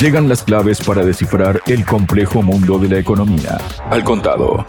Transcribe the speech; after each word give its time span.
Llegan 0.00 0.28
las 0.28 0.42
claves 0.42 0.80
para 0.80 1.04
descifrar 1.04 1.60
el 1.66 1.84
complejo 1.84 2.42
mundo 2.42 2.78
de 2.78 2.88
la 2.88 2.98
economía. 2.98 3.58
Al 3.90 4.02
contado. 4.02 4.64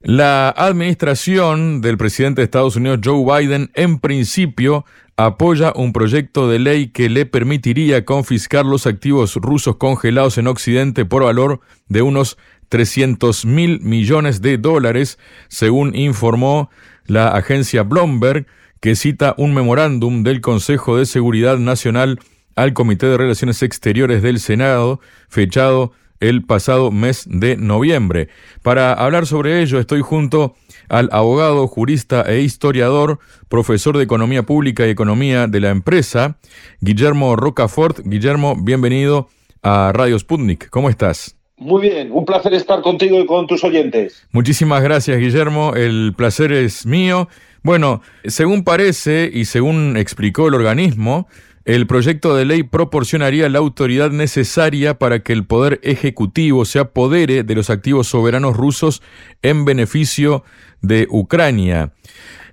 La 0.00 0.48
administración 0.48 1.80
del 1.80 1.96
presidente 1.96 2.40
de 2.40 2.46
Estados 2.46 2.76
Unidos, 2.76 3.00
Joe 3.04 3.24
Biden, 3.24 3.70
en 3.74 4.00
principio 4.00 4.84
apoya 5.16 5.72
un 5.76 5.92
proyecto 5.92 6.48
de 6.48 6.58
ley 6.58 6.88
que 6.88 7.08
le 7.08 7.26
permitiría 7.26 8.04
confiscar 8.04 8.64
los 8.64 8.86
activos 8.86 9.36
rusos 9.36 9.76
congelados 9.76 10.38
en 10.38 10.48
Occidente 10.48 11.04
por 11.04 11.24
valor 11.24 11.60
de 11.88 12.02
unos 12.02 12.38
300 12.68 13.44
mil 13.44 13.80
millones 13.80 14.40
de 14.40 14.58
dólares, 14.58 15.18
según 15.48 15.94
informó 15.94 16.70
la 17.04 17.28
agencia 17.28 17.82
Bloomberg, 17.82 18.46
que 18.80 18.96
cita 18.96 19.34
un 19.36 19.54
memorándum 19.54 20.22
del 20.24 20.40
Consejo 20.40 20.96
de 20.96 21.06
Seguridad 21.06 21.58
Nacional 21.58 22.18
al 22.56 22.72
Comité 22.72 23.06
de 23.06 23.16
Relaciones 23.16 23.62
Exteriores 23.62 24.22
del 24.22 24.40
Senado, 24.40 25.00
fechado 25.28 25.92
el 26.20 26.44
pasado 26.44 26.90
mes 26.90 27.26
de 27.28 27.56
noviembre. 27.56 28.28
Para 28.62 28.92
hablar 28.92 29.26
sobre 29.26 29.60
ello 29.60 29.78
estoy 29.78 30.00
junto 30.02 30.54
al 30.88 31.08
abogado, 31.10 31.66
jurista 31.66 32.22
e 32.22 32.40
historiador, 32.40 33.18
profesor 33.48 33.96
de 33.96 34.04
Economía 34.04 34.44
Pública 34.44 34.86
y 34.86 34.90
Economía 34.90 35.48
de 35.48 35.60
la 35.60 35.70
empresa, 35.70 36.38
Guillermo 36.80 37.34
Rocafort. 37.34 38.00
Guillermo, 38.04 38.56
bienvenido 38.56 39.28
a 39.62 39.90
Radio 39.92 40.18
Sputnik. 40.18 40.70
¿Cómo 40.70 40.88
estás? 40.90 41.36
Muy 41.56 41.82
bien, 41.82 42.10
un 42.10 42.24
placer 42.24 42.54
estar 42.54 42.82
contigo 42.82 43.20
y 43.20 43.26
con 43.26 43.46
tus 43.46 43.62
oyentes. 43.62 44.26
Muchísimas 44.32 44.82
gracias, 44.82 45.18
Guillermo. 45.18 45.74
El 45.74 46.12
placer 46.16 46.52
es 46.52 46.86
mío. 46.86 47.28
Bueno, 47.62 48.02
según 48.24 48.64
parece 48.64 49.30
y 49.32 49.44
según 49.44 49.96
explicó 49.96 50.48
el 50.48 50.54
organismo, 50.54 51.28
el 51.64 51.86
proyecto 51.86 52.34
de 52.34 52.44
ley 52.44 52.62
proporcionaría 52.62 53.48
la 53.48 53.58
autoridad 53.58 54.10
necesaria 54.10 54.98
para 54.98 55.22
que 55.22 55.32
el 55.32 55.44
poder 55.44 55.80
ejecutivo 55.82 56.64
se 56.64 56.80
apodere 56.80 57.44
de 57.44 57.54
los 57.54 57.70
activos 57.70 58.08
soberanos 58.08 58.56
rusos 58.56 59.02
en 59.42 59.64
beneficio 59.64 60.44
de 60.80 61.06
Ucrania. 61.08 61.92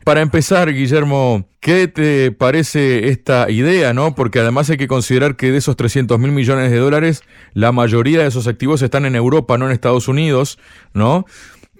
Para 0.03 0.21
empezar, 0.21 0.73
Guillermo, 0.73 1.47
¿qué 1.59 1.87
te 1.87 2.31
parece 2.31 3.09
esta 3.09 3.49
idea, 3.49 3.93
no? 3.93 4.15
Porque 4.15 4.39
además 4.39 4.69
hay 4.69 4.77
que 4.77 4.87
considerar 4.87 5.35
que 5.35 5.51
de 5.51 5.57
esos 5.57 5.75
300 5.75 6.17
mil 6.19 6.31
millones 6.31 6.71
de 6.71 6.77
dólares, 6.77 7.23
la 7.53 7.71
mayoría 7.71 8.19
de 8.21 8.27
esos 8.27 8.47
activos 8.47 8.81
están 8.81 9.05
en 9.05 9.15
Europa, 9.15 9.57
no 9.57 9.65
en 9.65 9.71
Estados 9.71 10.07
Unidos, 10.07 10.57
¿no? 10.93 11.25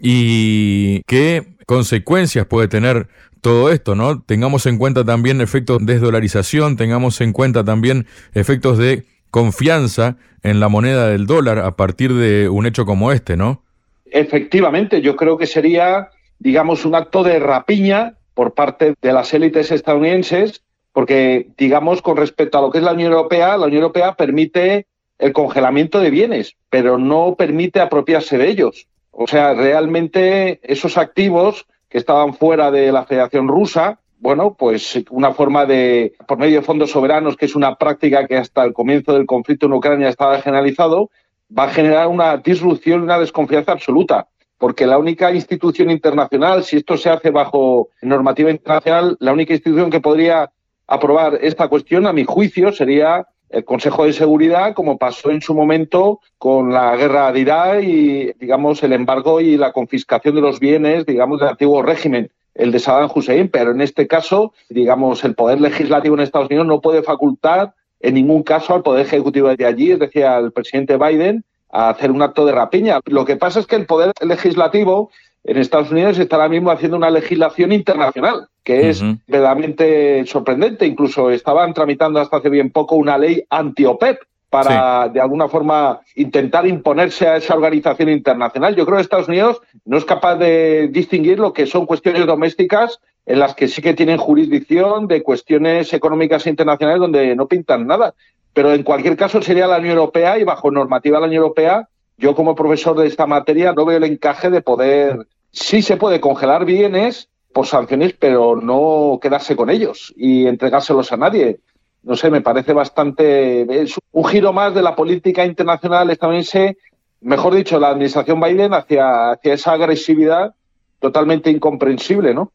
Y 0.02 1.02
qué 1.08 1.56
consecuencias 1.66 2.46
puede 2.46 2.68
tener 2.68 3.08
todo 3.42 3.72
esto, 3.72 3.96
¿no? 3.96 4.22
Tengamos 4.22 4.66
en 4.66 4.78
cuenta 4.78 5.04
también 5.04 5.42
efectos 5.42 5.86
de 5.86 5.94
desdolarización, 5.94 6.78
tengamos 6.78 7.22
en 7.22 7.34
cuenta 7.34 7.64
también 7.64 8.06
efectos 8.34 8.78
de 8.78 9.06
confianza 9.32 10.18
en 10.44 10.60
la 10.60 10.70
moneda 10.70 11.08
del 11.08 11.28
dólar 11.28 11.60
a 11.60 11.76
partir 11.76 12.14
de 12.14 12.50
un 12.50 12.66
hecho 12.66 12.86
como 12.86 13.12
este, 13.12 13.38
¿no? 13.38 13.64
Efectivamente, 14.06 15.02
yo 15.02 15.16
creo 15.16 15.38
que 15.38 15.46
sería 15.46 16.10
digamos, 16.40 16.86
un 16.86 16.96
acto 16.96 17.24
de 17.24 17.40
rapiña 17.40 18.16
por 18.34 18.54
parte 18.54 18.96
de 19.02 19.14
las 19.14 19.34
élites 19.34 19.72
estadounidenses, 19.72 20.64
porque, 20.94 21.50
digamos, 21.58 22.02
con 22.02 22.18
respecto 22.18 22.58
a 22.58 22.62
lo 22.62 22.72
que 22.72 22.80
es 22.80 22.84
la 22.84 22.94
Unión 22.94 23.12
Europea, 23.12 23.58
la 23.58 23.68
Unión 23.68 23.84
Europea 23.84 24.16
permite 24.16 24.88
el 25.20 25.34
congelamiento 25.34 26.00
de 26.00 26.10
bienes, 26.10 26.56
pero 26.70 26.98
no 26.98 27.36
permite 27.38 27.82
apropiarse 27.82 28.38
de 28.38 28.50
ellos. 28.50 28.88
O 29.12 29.28
sea, 29.28 29.54
realmente 29.54 30.60
esos 30.64 30.98
activos 30.98 31.68
que 31.90 31.98
estaban 31.98 32.34
fuera 32.34 32.72
de 32.72 32.92
la 32.92 33.06
Federación 33.06 33.48
Rusa, 33.48 34.00
bueno, 34.20 34.56
pues 34.58 35.00
una 35.10 35.34
forma 35.34 35.66
de, 35.66 36.14
por 36.28 36.38
medio 36.38 36.60
de 36.60 36.66
fondos 36.66 36.92
soberanos, 36.92 37.38
que 37.38 37.46
es 37.46 37.56
una 37.56 37.76
práctica 37.76 38.28
que 38.28 38.38
hasta 38.38 38.64
el 38.64 38.74
comienzo 38.74 39.14
del 39.14 39.26
conflicto 39.26 39.66
en 39.66 39.74
Ucrania 39.74 40.10
estaba 40.10 40.42
generalizado, 40.42 41.10
va 41.58 41.64
a 41.64 41.70
generar 41.70 42.08
una 42.08 42.38
disrupción 42.38 43.02
y 43.02 43.04
una 43.04 43.20
desconfianza 43.20 43.72
absoluta 43.72 44.28
porque 44.60 44.86
la 44.86 44.98
única 44.98 45.34
institución 45.34 45.90
internacional, 45.90 46.66
si 46.66 46.76
esto 46.76 46.98
se 46.98 47.10
hace 47.10 47.32
bajo 47.32 47.90
normativa 48.02 48.52
internacional, 48.52 49.16
la 49.22 49.32
única 49.32 49.54
institución 49.54 49.90
que 49.90 50.02
podría 50.02 50.52
aprobar 50.86 51.40
esta 51.42 51.70
cuestión, 51.70 52.06
a 52.06 52.14
mi 52.14 52.26
juicio, 52.26 52.74
sería 52.74 53.26
el 53.50 53.66
Consejo 53.66 54.06
de 54.06 54.14
Seguridad, 54.14 54.74
como 54.74 54.98
pasó 54.98 55.32
en 55.32 55.42
su 55.42 55.54
momento 55.54 56.20
con 56.38 56.72
la 56.72 56.96
guerra 56.96 57.32
de 57.32 57.40
Irak 57.40 57.84
y, 57.84 58.32
digamos, 58.40 58.84
el 58.84 58.94
embargo 58.94 59.42
y 59.42 59.58
la 59.58 59.72
confiscación 59.72 60.36
de 60.36 60.42
los 60.42 60.60
bienes, 60.60 61.06
digamos, 61.06 61.40
del 61.40 61.50
antiguo 61.50 61.82
régimen, 61.82 62.32
el 62.54 62.72
de 62.72 62.80
Saddam 62.80 63.10
Hussein. 63.14 63.50
Pero 63.50 63.72
en 63.72 63.82
este 63.82 64.08
caso, 64.08 64.54
digamos, 64.70 65.24
el 65.24 65.36
Poder 65.36 65.60
Legislativo 65.60 66.16
en 66.16 66.22
Estados 66.22 66.50
Unidos 66.50 66.68
no 66.68 66.82
puede 66.82 67.04
facultar 67.04 67.74
en 68.00 68.14
ningún 68.14 68.44
caso 68.44 68.76
al 68.76 68.84
Poder 68.84 69.06
Ejecutivo 69.06 69.54
de 69.56 69.66
allí, 69.66 69.92
es 69.92 70.00
decir, 70.00 70.26
al 70.26 70.52
presidente 70.52 70.98
Biden, 70.98 71.44
a 71.72 71.90
hacer 71.90 72.12
un 72.12 72.22
acto 72.22 72.46
de 72.46 72.52
rapiña. 72.52 73.00
Lo 73.06 73.26
que 73.26 73.36
pasa 73.36 73.60
es 73.60 73.68
que 73.68 73.76
el 73.76 73.86
poder 73.86 74.12
legislativo 74.22 75.12
en 75.44 75.58
Estados 75.58 75.92
Unidos 75.92 76.18
está 76.20 76.36
ahora 76.36 76.50
mismo 76.50 76.72
haciendo 76.72 76.98
una 76.98 77.10
legislación 77.10 77.72
internacional, 77.72 78.48
que 78.70 78.92
es 78.92 79.04
verdaderamente 79.26 80.28
sorprendente. 80.28 80.86
Incluso 80.86 81.32
estaban 81.32 81.74
tramitando 81.74 82.20
hasta 82.20 82.38
hace 82.38 82.50
bien 82.50 82.70
poco 82.70 82.98
una 82.98 83.18
ley 83.18 83.44
anti-OPEP 83.50 84.20
para, 84.48 85.10
de 85.10 85.20
alguna 85.20 85.48
forma, 85.48 86.02
intentar 86.16 86.68
imponerse 86.68 87.28
a 87.28 87.38
esa 87.38 87.56
organización 87.56 88.10
internacional. 88.10 88.76
Yo 88.76 88.86
creo 88.86 88.98
que 88.98 89.02
Estados 89.02 89.28
Unidos 89.28 89.60
no 89.86 89.98
es 89.98 90.06
capaz 90.06 90.36
de 90.36 90.88
distinguir 90.90 91.40
lo 91.40 91.52
que 91.52 91.66
son 91.66 91.88
cuestiones 91.88 92.28
domésticas 92.28 93.00
en 93.26 93.40
las 93.40 93.56
que 93.56 93.68
sí 93.68 93.82
que 93.82 93.96
tienen 93.96 94.20
jurisdicción 94.20 95.08
de 95.08 95.24
cuestiones 95.24 95.92
económicas 95.92 96.46
internacionales 96.46 97.02
donde 97.02 97.36
no 97.36 97.48
pintan 97.48 97.88
nada. 97.88 98.14
Pero 98.54 98.72
en 98.72 98.84
cualquier 98.84 99.18
caso 99.18 99.42
sería 99.42 99.66
la 99.66 99.80
Unión 99.80 99.98
Europea 99.98 100.38
y 100.38 100.44
bajo 100.44 100.70
normativa 100.70 101.18
de 101.18 101.22
la 101.22 101.28
Unión 101.28 101.42
Europea, 101.42 101.90
yo 102.20 102.36
como 102.36 102.54
profesor 102.54 102.96
de 103.00 103.08
esta 103.08 103.26
materia 103.26 103.74
no 103.74 103.84
veo 103.84 103.98
el 103.98 104.04
encaje 104.04 104.52
de 104.52 104.62
poder, 104.62 105.26
sí 105.50 105.82
se 105.82 105.98
puede 105.98 106.20
congelar 106.20 106.66
bienes 106.66 107.30
por 107.54 107.66
sanciones, 107.66 108.14
pero 108.18 108.56
no 108.56 109.20
quedarse 109.22 109.56
con 109.56 109.70
ellos 109.70 110.14
y 110.16 110.46
entregárselos 110.46 111.12
a 111.12 111.18
nadie. 111.18 111.60
No 112.04 112.16
sé, 112.16 112.30
me 112.30 112.42
parece 112.42 112.74
bastante, 112.74 113.82
es 113.82 113.96
un 114.12 114.26
giro 114.26 114.54
más 114.54 114.74
de 114.74 114.82
la 114.82 114.96
política 114.96 115.46
internacional 115.46 116.10
estadounidense, 116.10 116.78
mejor 117.22 117.56
dicho, 117.56 117.80
la 117.80 117.90
administración 117.90 118.40
Biden 118.40 118.74
hacia, 118.74 119.32
hacia 119.32 119.54
esa 119.54 119.74
agresividad 119.74 120.54
totalmente 121.00 121.50
incomprensible, 121.50 122.34
¿no? 122.34 122.52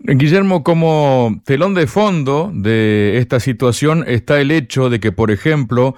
Guillermo, 0.00 0.62
como 0.62 1.40
telón 1.44 1.74
de 1.74 1.88
fondo 1.88 2.50
de 2.54 3.18
esta 3.18 3.40
situación 3.40 4.04
está 4.06 4.40
el 4.40 4.52
hecho 4.52 4.90
de 4.90 5.00
que, 5.00 5.10
por 5.10 5.32
ejemplo, 5.32 5.96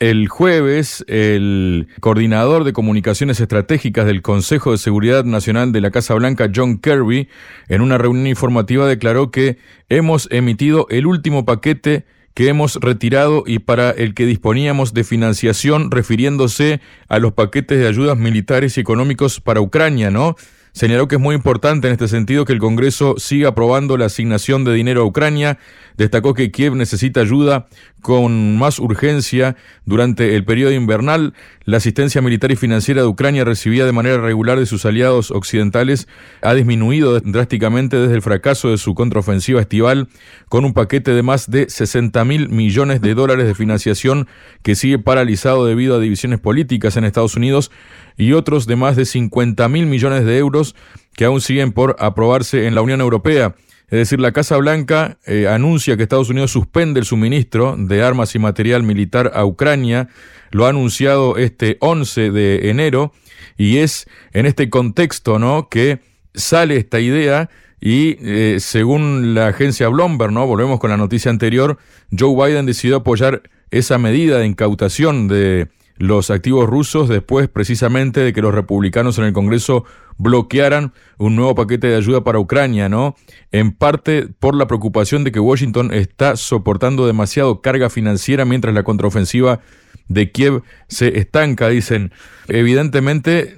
el 0.00 0.28
jueves, 0.28 1.04
el 1.08 1.86
coordinador 2.00 2.64
de 2.64 2.72
comunicaciones 2.72 3.38
estratégicas 3.38 4.06
del 4.06 4.22
Consejo 4.22 4.72
de 4.72 4.78
Seguridad 4.78 5.24
Nacional 5.24 5.72
de 5.72 5.82
la 5.82 5.90
Casa 5.90 6.14
Blanca, 6.14 6.50
John 6.52 6.78
Kirby, 6.78 7.28
en 7.68 7.82
una 7.82 7.98
reunión 7.98 8.26
informativa 8.26 8.86
declaró 8.86 9.30
que 9.30 9.58
hemos 9.90 10.26
emitido 10.30 10.86
el 10.88 11.06
último 11.06 11.44
paquete 11.44 12.06
que 12.32 12.48
hemos 12.48 12.76
retirado 12.76 13.44
y 13.46 13.58
para 13.58 13.90
el 13.90 14.14
que 14.14 14.24
disponíamos 14.24 14.94
de 14.94 15.04
financiación, 15.04 15.90
refiriéndose 15.90 16.80
a 17.08 17.18
los 17.18 17.34
paquetes 17.34 17.78
de 17.78 17.86
ayudas 17.86 18.16
militares 18.16 18.78
y 18.78 18.80
económicos 18.80 19.40
para 19.40 19.60
Ucrania, 19.60 20.10
¿no? 20.10 20.34
Señaló 20.72 21.08
que 21.08 21.16
es 21.16 21.20
muy 21.20 21.34
importante 21.34 21.88
en 21.88 21.92
este 21.92 22.06
sentido 22.06 22.44
que 22.44 22.52
el 22.52 22.60
Congreso 22.60 23.16
siga 23.18 23.48
aprobando 23.48 23.96
la 23.96 24.06
asignación 24.06 24.64
de 24.64 24.72
dinero 24.72 25.02
a 25.02 25.04
Ucrania. 25.04 25.58
Destacó 25.96 26.32
que 26.32 26.52
Kiev 26.52 26.76
necesita 26.76 27.20
ayuda 27.20 27.66
con 28.00 28.58
más 28.58 28.78
urgencia 28.78 29.56
durante 29.84 30.36
el 30.36 30.44
periodo 30.44 30.72
invernal. 30.72 31.34
La 31.64 31.76
asistencia 31.76 32.20
militar 32.20 32.50
y 32.50 32.56
financiera 32.56 33.02
de 33.02 33.08
Ucrania 33.08 33.44
recibida 33.44 33.86
de 33.86 33.92
manera 33.92 34.18
regular 34.18 34.58
de 34.58 34.66
sus 34.66 34.84
aliados 34.84 35.30
occidentales 35.30 36.08
ha 36.42 36.54
disminuido 36.54 37.18
drásticamente 37.20 37.96
desde 37.96 38.14
el 38.14 38.22
fracaso 38.22 38.70
de 38.70 38.78
su 38.78 38.94
contraofensiva 38.94 39.60
estival, 39.60 40.08
con 40.48 40.64
un 40.64 40.72
paquete 40.72 41.12
de 41.12 41.22
más 41.22 41.50
de 41.50 41.68
60 41.68 42.24
mil 42.24 42.48
millones 42.48 43.00
de 43.00 43.14
dólares 43.14 43.46
de 43.46 43.54
financiación 43.54 44.28
que 44.62 44.74
sigue 44.74 44.98
paralizado 44.98 45.66
debido 45.66 45.96
a 45.96 46.00
divisiones 46.00 46.40
políticas 46.40 46.96
en 46.96 47.04
Estados 47.04 47.36
Unidos 47.36 47.70
y 48.16 48.32
otros 48.32 48.66
de 48.66 48.76
más 48.76 48.96
de 48.96 49.04
50 49.04 49.68
mil 49.68 49.86
millones 49.86 50.24
de 50.24 50.38
euros 50.38 50.74
que 51.14 51.24
aún 51.24 51.40
siguen 51.40 51.72
por 51.72 51.96
aprobarse 51.98 52.66
en 52.66 52.74
la 52.74 52.82
Unión 52.82 53.00
Europea. 53.00 53.54
Es 53.90 53.98
decir, 53.98 54.20
la 54.20 54.30
Casa 54.30 54.56
Blanca 54.56 55.18
eh, 55.26 55.48
anuncia 55.48 55.96
que 55.96 56.04
Estados 56.04 56.30
Unidos 56.30 56.52
suspende 56.52 57.00
el 57.00 57.06
suministro 57.06 57.74
de 57.76 58.04
armas 58.04 58.36
y 58.36 58.38
material 58.38 58.84
militar 58.84 59.32
a 59.34 59.44
Ucrania. 59.44 60.08
Lo 60.52 60.66
ha 60.66 60.68
anunciado 60.68 61.36
este 61.36 61.76
11 61.80 62.30
de 62.30 62.70
enero 62.70 63.12
y 63.58 63.78
es 63.78 64.06
en 64.32 64.46
este 64.46 64.70
contexto, 64.70 65.40
¿no? 65.40 65.68
Que 65.68 65.98
sale 66.34 66.76
esta 66.76 67.00
idea 67.00 67.50
y 67.80 68.16
eh, 68.20 68.58
según 68.60 69.34
la 69.34 69.48
agencia 69.48 69.88
Bloomberg, 69.88 70.30
¿no? 70.30 70.46
Volvemos 70.46 70.78
con 70.78 70.90
la 70.90 70.96
noticia 70.96 71.32
anterior, 71.32 71.76
Joe 72.16 72.48
Biden 72.48 72.66
decidió 72.66 72.98
apoyar 72.98 73.42
esa 73.72 73.98
medida 73.98 74.38
de 74.38 74.46
incautación 74.46 75.26
de 75.26 75.66
los 76.00 76.30
activos 76.30 76.66
rusos 76.66 77.10
después 77.10 77.48
precisamente 77.48 78.20
de 78.20 78.32
que 78.32 78.40
los 78.40 78.54
republicanos 78.54 79.18
en 79.18 79.24
el 79.24 79.34
Congreso 79.34 79.84
bloquearan 80.16 80.94
un 81.18 81.36
nuevo 81.36 81.54
paquete 81.54 81.88
de 81.88 81.96
ayuda 81.96 82.24
para 82.24 82.38
Ucrania, 82.38 82.88
¿no? 82.88 83.16
En 83.52 83.72
parte 83.72 84.26
por 84.26 84.54
la 84.54 84.66
preocupación 84.66 85.24
de 85.24 85.30
que 85.30 85.40
Washington 85.40 85.92
está 85.92 86.36
soportando 86.36 87.06
demasiado 87.06 87.60
carga 87.60 87.90
financiera 87.90 88.46
mientras 88.46 88.74
la 88.74 88.82
contraofensiva 88.82 89.60
de 90.08 90.32
Kiev 90.32 90.62
se 90.88 91.18
estanca, 91.18 91.68
dicen. 91.68 92.12
Evidentemente 92.48 93.54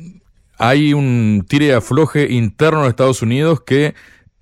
hay 0.59 0.95
un 0.95 1.47
tire 1.49 1.75
afloje 1.75 2.33
interno 2.33 2.83
de 2.83 2.89
Estados 2.89 3.23
Unidos 3.23 3.61
que 3.61 3.95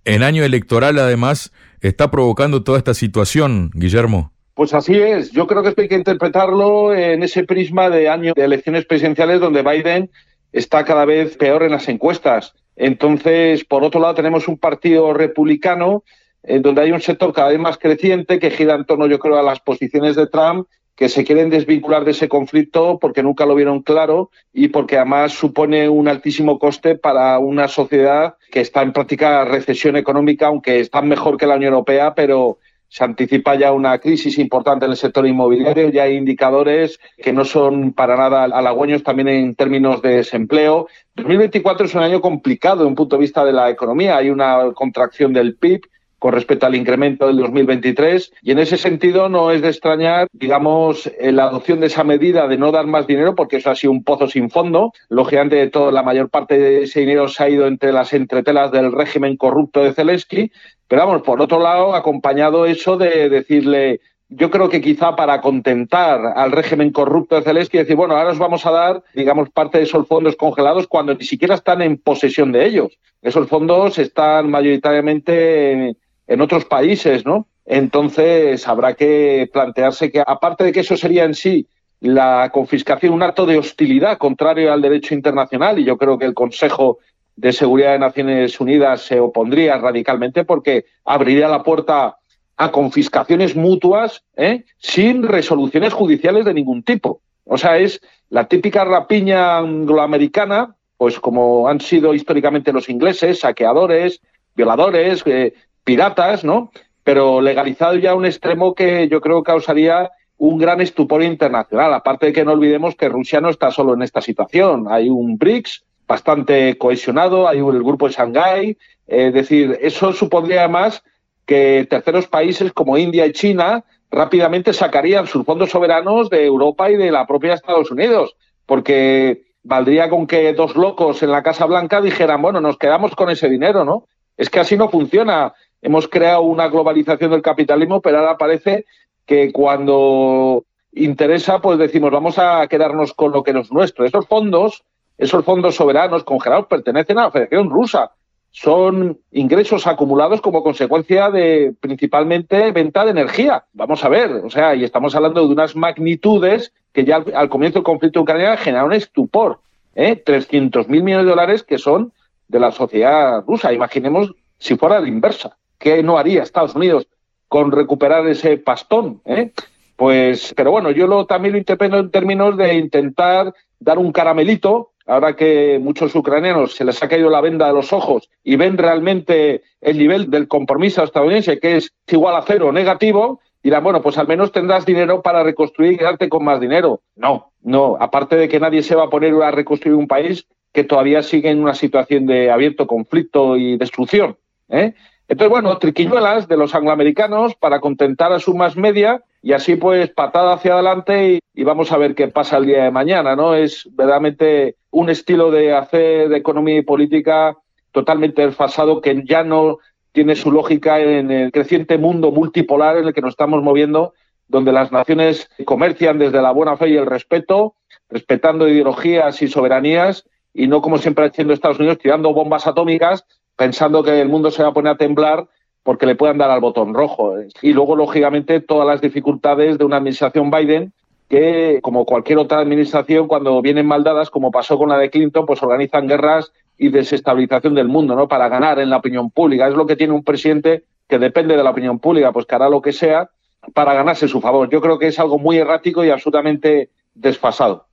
en 0.07 0.23
año 0.23 0.43
electoral 0.43 0.99
además 0.99 1.53
está 1.83 2.11
provocando 2.11 2.63
toda 2.63 2.79
esta 2.79 2.95
situación, 2.95 3.71
Guillermo. 3.75 4.33
Pues 4.61 4.75
así 4.75 4.95
es. 4.95 5.31
Yo 5.31 5.47
creo 5.47 5.63
que 5.63 5.71
esto 5.71 5.81
hay 5.81 5.89
que 5.89 5.95
interpretarlo 5.95 6.93
en 6.93 7.23
ese 7.23 7.45
prisma 7.45 7.89
de 7.89 8.11
año 8.11 8.35
de 8.37 8.45
elecciones 8.45 8.85
presidenciales 8.85 9.41
donde 9.41 9.63
Biden 9.63 10.11
está 10.53 10.85
cada 10.85 11.07
vez 11.07 11.39
peor 11.39 11.63
en 11.63 11.71
las 11.71 11.89
encuestas. 11.89 12.53
Entonces, 12.77 13.65
por 13.65 13.85
otro 13.85 14.03
lado, 14.03 14.17
tenemos 14.17 14.49
un 14.49 14.59
partido 14.59 15.15
republicano 15.15 16.05
en 16.43 16.61
donde 16.61 16.83
hay 16.83 16.93
un 16.93 17.01
sector 17.01 17.33
cada 17.33 17.49
vez 17.49 17.59
más 17.59 17.79
creciente 17.79 18.39
que 18.39 18.51
gira 18.51 18.75
en 18.75 18.85
torno, 18.85 19.07
yo 19.07 19.19
creo, 19.19 19.39
a 19.39 19.43
las 19.43 19.61
posiciones 19.61 20.15
de 20.15 20.27
Trump 20.27 20.69
que 20.95 21.09
se 21.09 21.25
quieren 21.25 21.49
desvincular 21.49 22.05
de 22.05 22.11
ese 22.11 22.29
conflicto 22.29 22.99
porque 23.01 23.23
nunca 23.23 23.47
lo 23.47 23.55
vieron 23.55 23.81
claro 23.81 24.31
y 24.53 24.69
porque 24.69 24.99
además 24.99 25.33
supone 25.33 25.89
un 25.89 26.07
altísimo 26.07 26.59
coste 26.59 26.97
para 26.97 27.39
una 27.39 27.67
sociedad 27.67 28.35
que 28.51 28.61
está 28.61 28.83
en 28.83 28.93
práctica 28.93 29.47
recesión 29.47 29.97
económica, 29.97 30.49
aunque 30.49 30.81
está 30.81 31.01
mejor 31.01 31.39
que 31.39 31.47
la 31.47 31.57
Unión 31.57 31.73
Europea, 31.73 32.15
pero 32.15 32.59
se 32.91 33.05
anticipa 33.05 33.55
ya 33.55 33.73
una 33.73 33.99
crisis 33.99 34.37
importante 34.39 34.85
en 34.85 34.91
el 34.91 34.97
sector 34.97 35.25
inmobiliario, 35.25 35.91
ya 35.91 36.03
hay 36.03 36.17
indicadores 36.17 36.99
que 37.17 37.33
no 37.33 37.45
son 37.45 37.93
para 37.93 38.17
nada 38.17 38.45
halagüeños 38.45 39.05
también 39.05 39.29
en 39.29 39.55
términos 39.55 40.03
de 40.03 40.17
desempleo. 40.17 40.89
2024 41.15 41.87
es 41.87 41.95
un 41.95 42.03
año 42.03 42.21
complicado 42.21 42.79
desde 42.79 42.89
un 42.89 42.97
punto 42.97 43.17
de 43.17 43.21
vista 43.21 43.45
de 43.45 43.53
la 43.53 43.71
economía, 43.71 44.17
hay 44.17 44.29
una 44.29 44.73
contracción 44.75 45.33
del 45.33 45.55
PIB 45.55 45.83
con 46.21 46.35
respecto 46.35 46.67
al 46.67 46.77
incremento 46.77 47.27
del 47.27 47.39
2023 47.39 48.33
y 48.43 48.53
en 48.53 48.59
ese 48.61 48.77
sentido 48.77 49.29
no 49.29 49.51
es 49.51 49.63
de 49.63 49.69
extrañar, 49.69 50.29
digamos, 50.33 51.11
la 51.21 51.45
adopción 51.45 51.81
de 51.81 51.87
esa 51.87 52.05
medida 52.05 52.47
de 52.47 52.59
no 52.59 52.71
dar 52.71 52.87
más 52.87 53.07
dinero 53.07 53.35
porque 53.35 53.57
eso 53.57 53.71
ha 53.71 53.75
sido 53.75 53.91
un 53.91 54.05
pozo 54.05 54.29
sin 54.29 54.51
fondo. 54.51 54.93
Lógicamente, 55.09 55.67
todo, 55.69 55.91
la 55.91 56.03
mayor 56.03 56.29
parte 56.29 56.59
de 56.59 56.83
ese 56.83 57.01
dinero 57.01 57.27
se 57.27 57.43
ha 57.43 57.49
ido 57.49 57.67
entre 57.67 57.91
las 57.91 58.13
entretelas 58.13 58.71
del 58.71 58.93
régimen 58.93 59.37
corrupto 59.37 59.83
de 59.83 59.95
Zelensky, 59.95 60.53
pero 60.87 61.07
vamos, 61.07 61.23
por 61.23 61.41
otro 61.41 61.59
lado, 61.59 61.95
acompañado 61.95 62.67
eso 62.67 62.99
de 62.99 63.31
decirle, 63.31 64.01
yo 64.29 64.51
creo 64.51 64.69
que 64.69 64.81
quizá 64.81 65.17
para 65.17 65.41
contentar 65.41 66.21
al 66.37 66.53
régimen 66.53 66.93
corrupto 66.93 67.37
de 67.37 67.43
Zelensky, 67.43 67.79
decir, 67.79 67.97
bueno, 67.97 68.17
ahora 68.17 68.31
os 68.31 68.39
vamos 68.39 68.65
a 68.67 68.71
dar, 68.71 69.03
digamos, 69.15 69.51
parte 69.51 69.79
de 69.79 69.85
esos 69.85 70.07
fondos 70.07 70.37
congelados 70.37 70.87
cuando 70.87 71.15
ni 71.15 71.25
siquiera 71.25 71.55
están 71.55 71.83
en 71.83 71.97
posesión 71.99 72.53
de 72.53 72.67
ellos. 72.67 72.99
Esos 73.23 73.49
fondos 73.49 73.99
están 73.99 74.51
mayoritariamente 74.51 75.97
en 76.31 76.41
otros 76.41 76.65
países, 76.65 77.27
¿no? 77.27 77.49
Entonces 77.67 78.67
habrá 78.69 78.95
que 78.95 79.51
plantearse 79.53 80.13
que, 80.13 80.23
aparte 80.25 80.63
de 80.65 80.73
que 80.73 80.81
eso 80.81 80.97
sería 80.97 81.25
en 81.25 81.35
sí 81.35 81.67
la 81.99 82.51
confiscación, 82.53 83.13
un 83.13 83.25
acto 83.25 83.47
de 83.47 83.59
hostilidad 83.59 84.17
contrario 84.17 84.73
al 84.73 84.81
derecho 84.81 85.13
internacional, 85.15 85.79
y 85.79 85.85
yo 85.85 85.99
creo 85.99 86.19
que 86.19 86.25
el 86.25 86.35
Consejo 86.35 86.99
de 87.35 87.53
Seguridad 87.53 87.93
de 87.93 87.99
Naciones 87.99 88.61
Unidas 88.61 89.03
se 89.03 89.19
opondría 89.19 89.77
radicalmente 89.79 90.45
porque 90.45 90.85
abriría 91.05 91.49
la 91.49 91.65
puerta 91.65 92.17
a 92.57 92.71
confiscaciones 92.71 93.57
mutuas 93.57 94.23
¿eh? 94.37 94.65
sin 94.79 95.25
resoluciones 95.25 95.93
judiciales 95.93 96.45
de 96.45 96.55
ningún 96.55 96.85
tipo. 96.85 97.23
O 97.45 97.59
sea, 97.59 97.79
es 97.79 98.01
la 98.29 98.47
típica 98.47 98.85
rapiña 98.85 99.59
angloamericana, 99.59 100.77
pues 100.97 101.19
como 101.19 101.67
han 101.67 101.81
sido 101.81 102.15
históricamente 102.15 102.73
los 102.73 102.89
ingleses, 102.89 103.41
saqueadores, 103.41 104.21
violadores, 104.55 105.23
eh, 105.27 105.55
piratas, 105.85 106.45
¿no? 106.45 106.71
Pero 107.03 107.41
legalizado 107.41 107.97
ya 107.97 108.13
a 108.13 108.15
un 108.15 108.27
extremo 108.27 108.75
que 108.75 109.09
yo 109.09 109.21
creo 109.21 109.43
causaría 109.43 110.11
un 110.37 110.59
gran 110.59 110.81
estupor 110.81 111.23
internacional. 111.23 111.93
Aparte 111.93 112.27
de 112.27 112.33
que 112.33 112.45
no 112.45 112.53
olvidemos 112.53 112.95
que 112.95 113.09
Rusia 113.09 113.41
no 113.41 113.51
está 113.51 113.71
solo 113.71 113.95
en 113.95 114.03
esta 114.03 114.21
situación. 114.21 114.87
Hay 114.91 115.09
un 115.11 115.37
BRICS 115.37 115.85
bastante 116.09 116.77
cohesionado, 116.79 117.47
hay 117.47 117.59
el 117.59 117.83
grupo 117.83 118.09
de 118.09 118.15
Shanghái. 118.15 118.79
Es 119.07 119.35
decir, 119.35 119.79
eso 119.81 120.13
supondría 120.13 120.67
más 120.67 121.03
que 121.47 121.87
terceros 121.89 122.27
países 122.27 122.73
como 122.73 122.97
India 122.97 123.27
y 123.27 123.33
China 123.33 123.85
rápidamente 124.11 124.73
sacarían 124.73 125.27
sus 125.27 125.45
fondos 125.45 125.71
soberanos 125.71 126.31
de 126.31 126.45
Europa 126.45 126.91
y 126.91 126.97
de 126.97 127.11
la 127.13 127.27
propia 127.27 127.55
Estados 127.55 127.91
Unidos, 127.91 128.35
porque 128.67 129.43
valdría 129.63 130.09
con 130.09 130.27
que 130.27 130.53
dos 130.53 130.75
locos 130.75 131.23
en 131.23 131.31
la 131.31 131.43
Casa 131.43 131.67
Blanca 131.67 132.01
dijeran, 132.01 132.43
bueno, 132.43 132.61
nos 132.61 132.79
quedamos 132.79 133.15
con 133.15 133.31
ese 133.31 133.49
dinero, 133.49 133.85
¿no? 133.85 134.07
Es 134.37 134.49
que 134.49 134.61
así 134.61 134.77
no 134.77 134.89
funciona 134.89 135.53
hemos 135.83 136.09
creado 136.09 136.43
una 136.43 136.69
globalización 136.69 137.31
del 137.31 137.43
capitalismo, 137.43 138.01
pero 138.01 138.19
ahora 138.19 138.39
parece 138.39 138.87
que 139.27 139.53
cuando 139.53 140.65
interesa, 140.93 141.61
pues 141.61 141.79
decimos, 141.79 142.11
vamos 142.11 142.39
a 142.39 142.67
quedarnos 142.69 143.13
con 143.15 143.33
lo 143.33 143.43
que 143.43 143.53
no 143.53 143.61
es 143.61 143.73
nuestro. 143.73 144.05
Esos 144.05 144.27
fondos, 144.27 144.85
esos 145.19 145.45
fondos 145.45 145.77
soberanos 145.77 146.25
congelados 146.25 146.67
pertenecen 146.67 147.19
a 147.19 147.25
la 147.25 147.31
Federación 147.31 147.71
Rusa. 147.71 148.13
Son 148.53 149.21
ingresos 149.31 149.87
acumulados 149.87 150.41
como 150.41 150.65
consecuencia 150.65 151.31
de 151.31 151.73
principalmente 151.81 152.73
venta 152.73 153.05
de 153.05 153.13
energía. 153.13 153.65
Vamos 153.73 154.05
a 154.05 154.09
ver, 154.09 154.33
o 154.33 154.51
sea, 154.51 154.75
y 154.75 154.83
estamos 154.83 155.15
hablando 155.15 155.47
de 155.47 155.53
unas 155.53 155.77
magnitudes 155.77 156.73
que 156.93 157.05
ya 157.05 157.25
al, 157.35 157.49
comienzo 157.49 157.79
del 157.79 157.85
conflicto 157.85 158.23
ucraniano 158.23 158.57
generaron 158.57 158.93
estupor. 158.93 159.61
¿eh? 159.95 160.21
300.000 160.25 160.89
millones 160.89 161.27
de 161.27 161.31
dólares 161.31 161.63
que 161.63 161.79
son 161.79 162.13
de 162.49 162.59
la 162.59 162.73
sociedad 162.73 163.45
rusa. 163.47 163.73
Imaginemos 163.73 164.35
si 164.59 164.77
fuera 164.77 164.99
la 164.99 165.07
inversa. 165.07 165.57
¿Qué 165.81 166.03
no 166.03 166.19
haría 166.19 166.43
Estados 166.43 166.75
Unidos 166.75 167.09
con 167.49 167.73
recuperar 167.73 168.29
ese 168.29 168.59
pastón? 168.59 169.23
Eh? 169.25 169.51
Pues, 169.97 170.53
pero 170.55 170.71
bueno, 170.71 170.91
yo 170.91 171.07
lo, 171.07 171.25
también 171.25 171.53
lo 171.53 171.59
interpreto 171.59 171.99
en 171.99 172.11
términos 172.11 172.57
de 172.57 172.75
intentar 172.75 173.53
dar 173.79 173.99
un 173.99 174.13
caramelito, 174.13 174.91
ahora 175.07 175.35
que 175.35 175.81
muchos 175.83 176.15
ucranianos 176.15 176.75
se 176.75 176.85
les 176.85 177.03
ha 177.03 177.09
caído 177.09 177.31
la 177.31 177.41
venda 177.41 177.67
de 177.67 177.73
los 177.73 177.93
ojos 177.95 178.29
y 178.45 178.57
ven 178.57 178.77
realmente 178.77 179.63
el 179.81 179.99
nivel 179.99 180.31
del 180.31 180.49
compromiso 180.49 181.03
estadounidense, 181.03 181.59
que 181.59 181.77
es 181.77 181.93
igual 182.09 182.37
a 182.37 182.43
cero 182.43 182.71
negativo, 182.73 183.41
dirán, 183.63 183.83
bueno, 183.83 184.03
pues 184.03 184.19
al 184.19 184.29
menos 184.29 184.53
tendrás 184.53 184.85
dinero 184.85 185.23
para 185.23 185.43
reconstruir 185.43 185.93
y 185.93 185.97
quedarte 185.97 186.29
con 186.29 186.45
más 186.45 186.61
dinero. 186.61 187.01
No, 187.17 187.53
no, 187.63 187.97
aparte 187.99 188.37
de 188.37 188.49
que 188.49 188.61
nadie 188.61 188.83
se 188.83 188.95
va 188.95 189.05
a 189.05 189.11
poner 189.11 189.33
a 189.43 189.51
reconstruir 189.51 189.97
un 189.97 190.09
país 190.09 190.47
que 190.73 190.85
todavía 190.85 191.23
sigue 191.23 191.51
en 191.51 191.63
una 191.63 191.75
situación 191.75 192.27
de 192.27 192.51
abierto 192.51 192.87
conflicto 192.87 193.57
y 193.57 193.79
destrucción. 193.79 194.37
¿eh? 194.69 194.95
Entonces, 195.31 195.51
bueno, 195.51 195.79
triquiñuelas 195.79 196.49
de 196.49 196.57
los 196.57 196.75
angloamericanos 196.75 197.55
para 197.55 197.79
contentar 197.79 198.33
a 198.33 198.41
su 198.41 198.53
más 198.53 198.77
media 198.77 199.23
y 199.43 199.53
así 199.53 199.77
pues 199.77 200.11
patada 200.11 200.55
hacia 200.55 200.75
adelante 200.75 201.39
y, 201.55 201.63
vamos 201.63 201.93
a 201.93 201.99
ver 201.99 202.17
qué 202.17 202.27
pasa 202.27 202.57
el 202.57 202.67
día 202.67 202.83
de 202.83 202.91
mañana, 202.91 203.37
¿no? 203.37 203.55
Es 203.55 203.89
verdaderamente 203.93 204.75
un 204.91 205.09
estilo 205.09 205.53
de 205.53 205.73
hacer 205.73 206.33
economía 206.33 206.79
y 206.79 206.83
política 206.83 207.57
totalmente 207.93 208.45
desfasado 208.45 209.01
que 209.01 209.23
ya 209.25 209.45
no 209.45 209.79
tiene 210.11 210.35
su 210.35 210.51
lógica 210.51 210.99
en 210.99 211.31
el 211.31 211.53
creciente 211.53 211.97
mundo 211.97 212.33
multipolar 212.33 212.97
en 212.97 213.07
el 213.07 213.15
que 213.15 213.21
nos 213.21 213.35
estamos 213.35 213.63
moviendo, 213.63 214.15
donde 214.49 214.73
las 214.73 214.91
naciones 214.91 215.49
comercian 215.65 216.19
desde 216.19 216.43
la 216.43 216.51
buena 216.51 216.77
fe 216.77 216.89
y 216.89 216.97
el 216.97 217.07
respeto, 217.07 217.77
respetando 218.09 218.67
ideologías 218.67 219.41
y 219.43 219.47
soberanías, 219.47 220.29
y 220.53 220.67
no 220.67 220.83
como 220.83 220.99
siempre 220.99 221.27
haciendo 221.27 221.55
Estados 221.55 221.79
Unidos, 221.79 221.99
tirando 221.99 222.35
bombas 222.35 222.67
atómicas 222.67 223.25
pensando 223.61 224.03
que 224.03 224.19
el 224.19 224.31
mundo 224.31 224.51
se 224.51 224.63
va 224.63 224.71
a 224.71 224.73
poner 224.73 224.95
a 224.95 224.97
temblar 224.97 225.47
porque 225.83 226.07
le 226.07 226.15
puedan 226.15 226.39
dar 226.39 226.51
al 226.51 226.63
botón 226.63 226.95
rojo. 226.95 227.35
Y 227.61 227.75
luego, 227.75 227.95
lógicamente, 227.95 228.63
todas 228.63 228.87
las 228.87 229.03
dificultades 229.03 229.77
de 229.77 229.85
una 229.85 229.99
administración 229.99 230.51
Biden 230.51 230.95
que, 231.29 231.79
como 231.83 232.07
cualquier 232.07 232.39
otra 232.39 232.61
administración, 232.61 233.29
cuando 233.29 233.61
vienen 233.61 233.85
mal 233.87 234.03
dadas, 234.03 234.31
como 234.31 234.51
pasó 234.51 234.79
con 234.79 234.89
la 234.89 234.97
de 234.97 235.11
Clinton, 235.11 235.45
pues 235.45 235.63
organizan 235.63 236.09
guerras 236.09 236.51
y 236.79 236.89
desestabilización 236.89 237.75
del 237.75 237.87
mundo, 237.87 238.15
¿no? 238.15 238.29
Para 238.29 238.49
ganar 238.49 238.79
en 238.79 238.89
la 238.89 238.97
opinión 238.97 239.31
pública. 239.31 239.69
Es 239.69 239.75
lo 239.75 239.85
que 239.85 239.97
tiene 239.97 240.15
un 240.15 240.25
presidente 240.25 240.85
que 241.07 241.19
depende 241.19 241.55
de 241.55 241.63
la 241.63 241.73
opinión 241.73 241.99
pública, 241.99 242.33
pues 242.33 242.47
que 242.47 242.55
hará 242.55 242.71
lo 242.71 242.81
que 242.81 242.95
sea 242.95 243.29
para 243.75 243.93
ganarse 243.93 244.27
su 244.27 244.41
favor. 244.41 244.71
Yo 244.71 244.81
creo 244.81 244.99
que 244.99 245.09
es 245.09 245.19
algo 245.19 245.39
muy 245.39 245.59
errático 245.59 246.03
y 246.03 246.09
absolutamente 246.09 246.89
desfasado. 247.13 247.85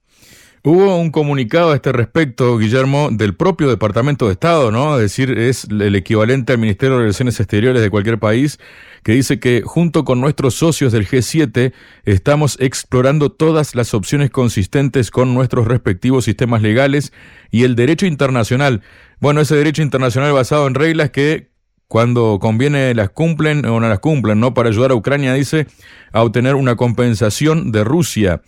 Hubo 0.69 0.97
un 0.97 1.11
comunicado 1.11 1.71
a 1.71 1.75
este 1.75 1.93
respecto, 1.93 2.57
Guillermo, 2.57 3.07
del 3.09 3.33
propio 3.37 3.69
Departamento 3.69 4.25
de 4.25 4.33
Estado, 4.33 4.69
¿no? 4.69 4.95
Es 4.95 5.01
decir, 5.01 5.39
es 5.39 5.63
el 5.63 5.95
equivalente 5.95 6.51
al 6.51 6.59
Ministerio 6.59 6.97
de 6.97 7.03
Relaciones 7.03 7.39
Exteriores 7.39 7.81
de 7.81 7.89
cualquier 7.89 8.19
país, 8.19 8.59
que 9.01 9.13
dice 9.13 9.39
que 9.39 9.61
junto 9.63 10.03
con 10.03 10.19
nuestros 10.19 10.55
socios 10.55 10.91
del 10.91 11.07
G7 11.07 11.71
estamos 12.03 12.57
explorando 12.59 13.31
todas 13.31 13.75
las 13.75 13.93
opciones 13.93 14.29
consistentes 14.29 15.09
con 15.09 15.33
nuestros 15.33 15.67
respectivos 15.67 16.25
sistemas 16.25 16.61
legales 16.61 17.13
y 17.49 17.63
el 17.63 17.77
derecho 17.77 18.05
internacional. 18.05 18.81
Bueno, 19.21 19.39
ese 19.39 19.55
derecho 19.55 19.83
internacional 19.83 20.33
basado 20.33 20.67
en 20.67 20.75
reglas 20.75 21.11
que 21.11 21.47
cuando 21.87 22.39
conviene 22.41 22.93
las 22.93 23.11
cumplen 23.11 23.65
o 23.65 23.79
no 23.79 23.87
las 23.87 23.99
cumplen, 23.99 24.41
¿no? 24.41 24.53
Para 24.53 24.67
ayudar 24.67 24.91
a 24.91 24.95
Ucrania, 24.95 25.33
dice, 25.33 25.65
a 26.11 26.23
obtener 26.23 26.55
una 26.55 26.75
compensación 26.75 27.71
de 27.71 27.85
Rusia. 27.85 28.41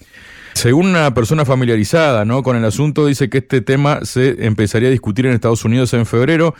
Según 0.53 0.87
una 0.87 1.13
persona 1.13 1.45
familiarizada 1.45 2.25
¿no? 2.25 2.43
con 2.43 2.55
el 2.57 2.65
asunto, 2.65 3.05
dice 3.05 3.29
que 3.29 3.39
este 3.39 3.61
tema 3.61 3.99
se 4.03 4.45
empezaría 4.45 4.89
a 4.89 4.91
discutir 4.91 5.25
en 5.25 5.33
Estados 5.33 5.63
Unidos 5.65 5.93
en 5.93 6.05
febrero 6.05 6.55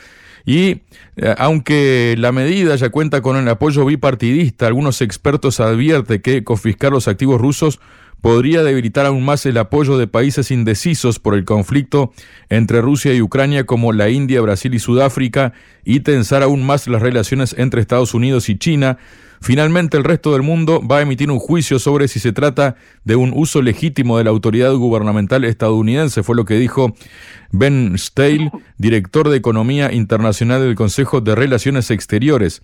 y 0.46 0.82
eh, 1.18 1.36
aunque 1.38 2.16
la 2.18 2.32
medida 2.32 2.76
ya 2.76 2.90
cuenta 2.90 3.22
con 3.22 3.38
el 3.38 3.48
apoyo 3.48 3.86
bipartidista, 3.86 4.68
algunos 4.68 5.02
expertos 5.02 5.60
advierten 5.60 6.22
que 6.22 6.44
confiscar 6.44 6.92
los 6.92 7.08
activos 7.08 7.42
rusos 7.42 7.80
podría 8.22 8.64
debilitar 8.64 9.06
aún 9.06 9.24
más 9.24 9.46
el 9.46 9.58
apoyo 9.58 9.98
de 9.98 10.08
países 10.08 10.52
indecisos 10.52 11.20
por 11.20 11.36
el 11.36 11.46
conflicto 11.46 12.14
entre 12.50 12.82
Rusia 12.82 13.14
y 13.14 13.22
Ucrania 13.22 13.66
como 13.66 13.94
la 13.94 14.10
India, 14.10 14.42
Brasil 14.42 14.74
y 14.74 14.80
Sudáfrica 14.80 15.54
y 15.86 16.02
tensar 16.02 16.44
aún 16.44 16.66
más 16.66 16.88
las 16.88 17.02
relaciones 17.02 17.56
entre 17.58 17.82
Estados 17.82 18.14
Unidos 18.14 18.50
y 18.50 18.58
China, 18.58 18.98
Finalmente, 19.42 19.98
el 19.98 20.04
resto 20.04 20.34
del 20.34 20.42
mundo 20.42 20.82
va 20.86 20.98
a 20.98 21.02
emitir 21.02 21.32
un 21.32 21.40
juicio 21.40 21.80
sobre 21.80 22.08
si 22.08 22.20
se 22.20 22.34
trata 22.34 22.76
de 23.04 23.16
un 23.16 23.32
uso 23.36 23.62
legítimo 23.62 24.18
de 24.18 24.26
la 24.26 24.30
autoridad 24.30 24.74
gubernamental 24.74 25.46
estadounidense, 25.46 26.24
fue 26.24 26.36
lo 26.36 26.46
que 26.46 26.56
dijo 26.56 26.94
Ben 27.52 27.98
Steil, 27.98 28.52
director 28.78 29.30
de 29.30 29.38
Economía 29.38 29.92
Internacional 29.92 30.62
del 30.62 30.76
Consejo 30.76 31.22
de 31.22 31.36
Relaciones 31.36 31.90
Exteriores. 31.90 32.62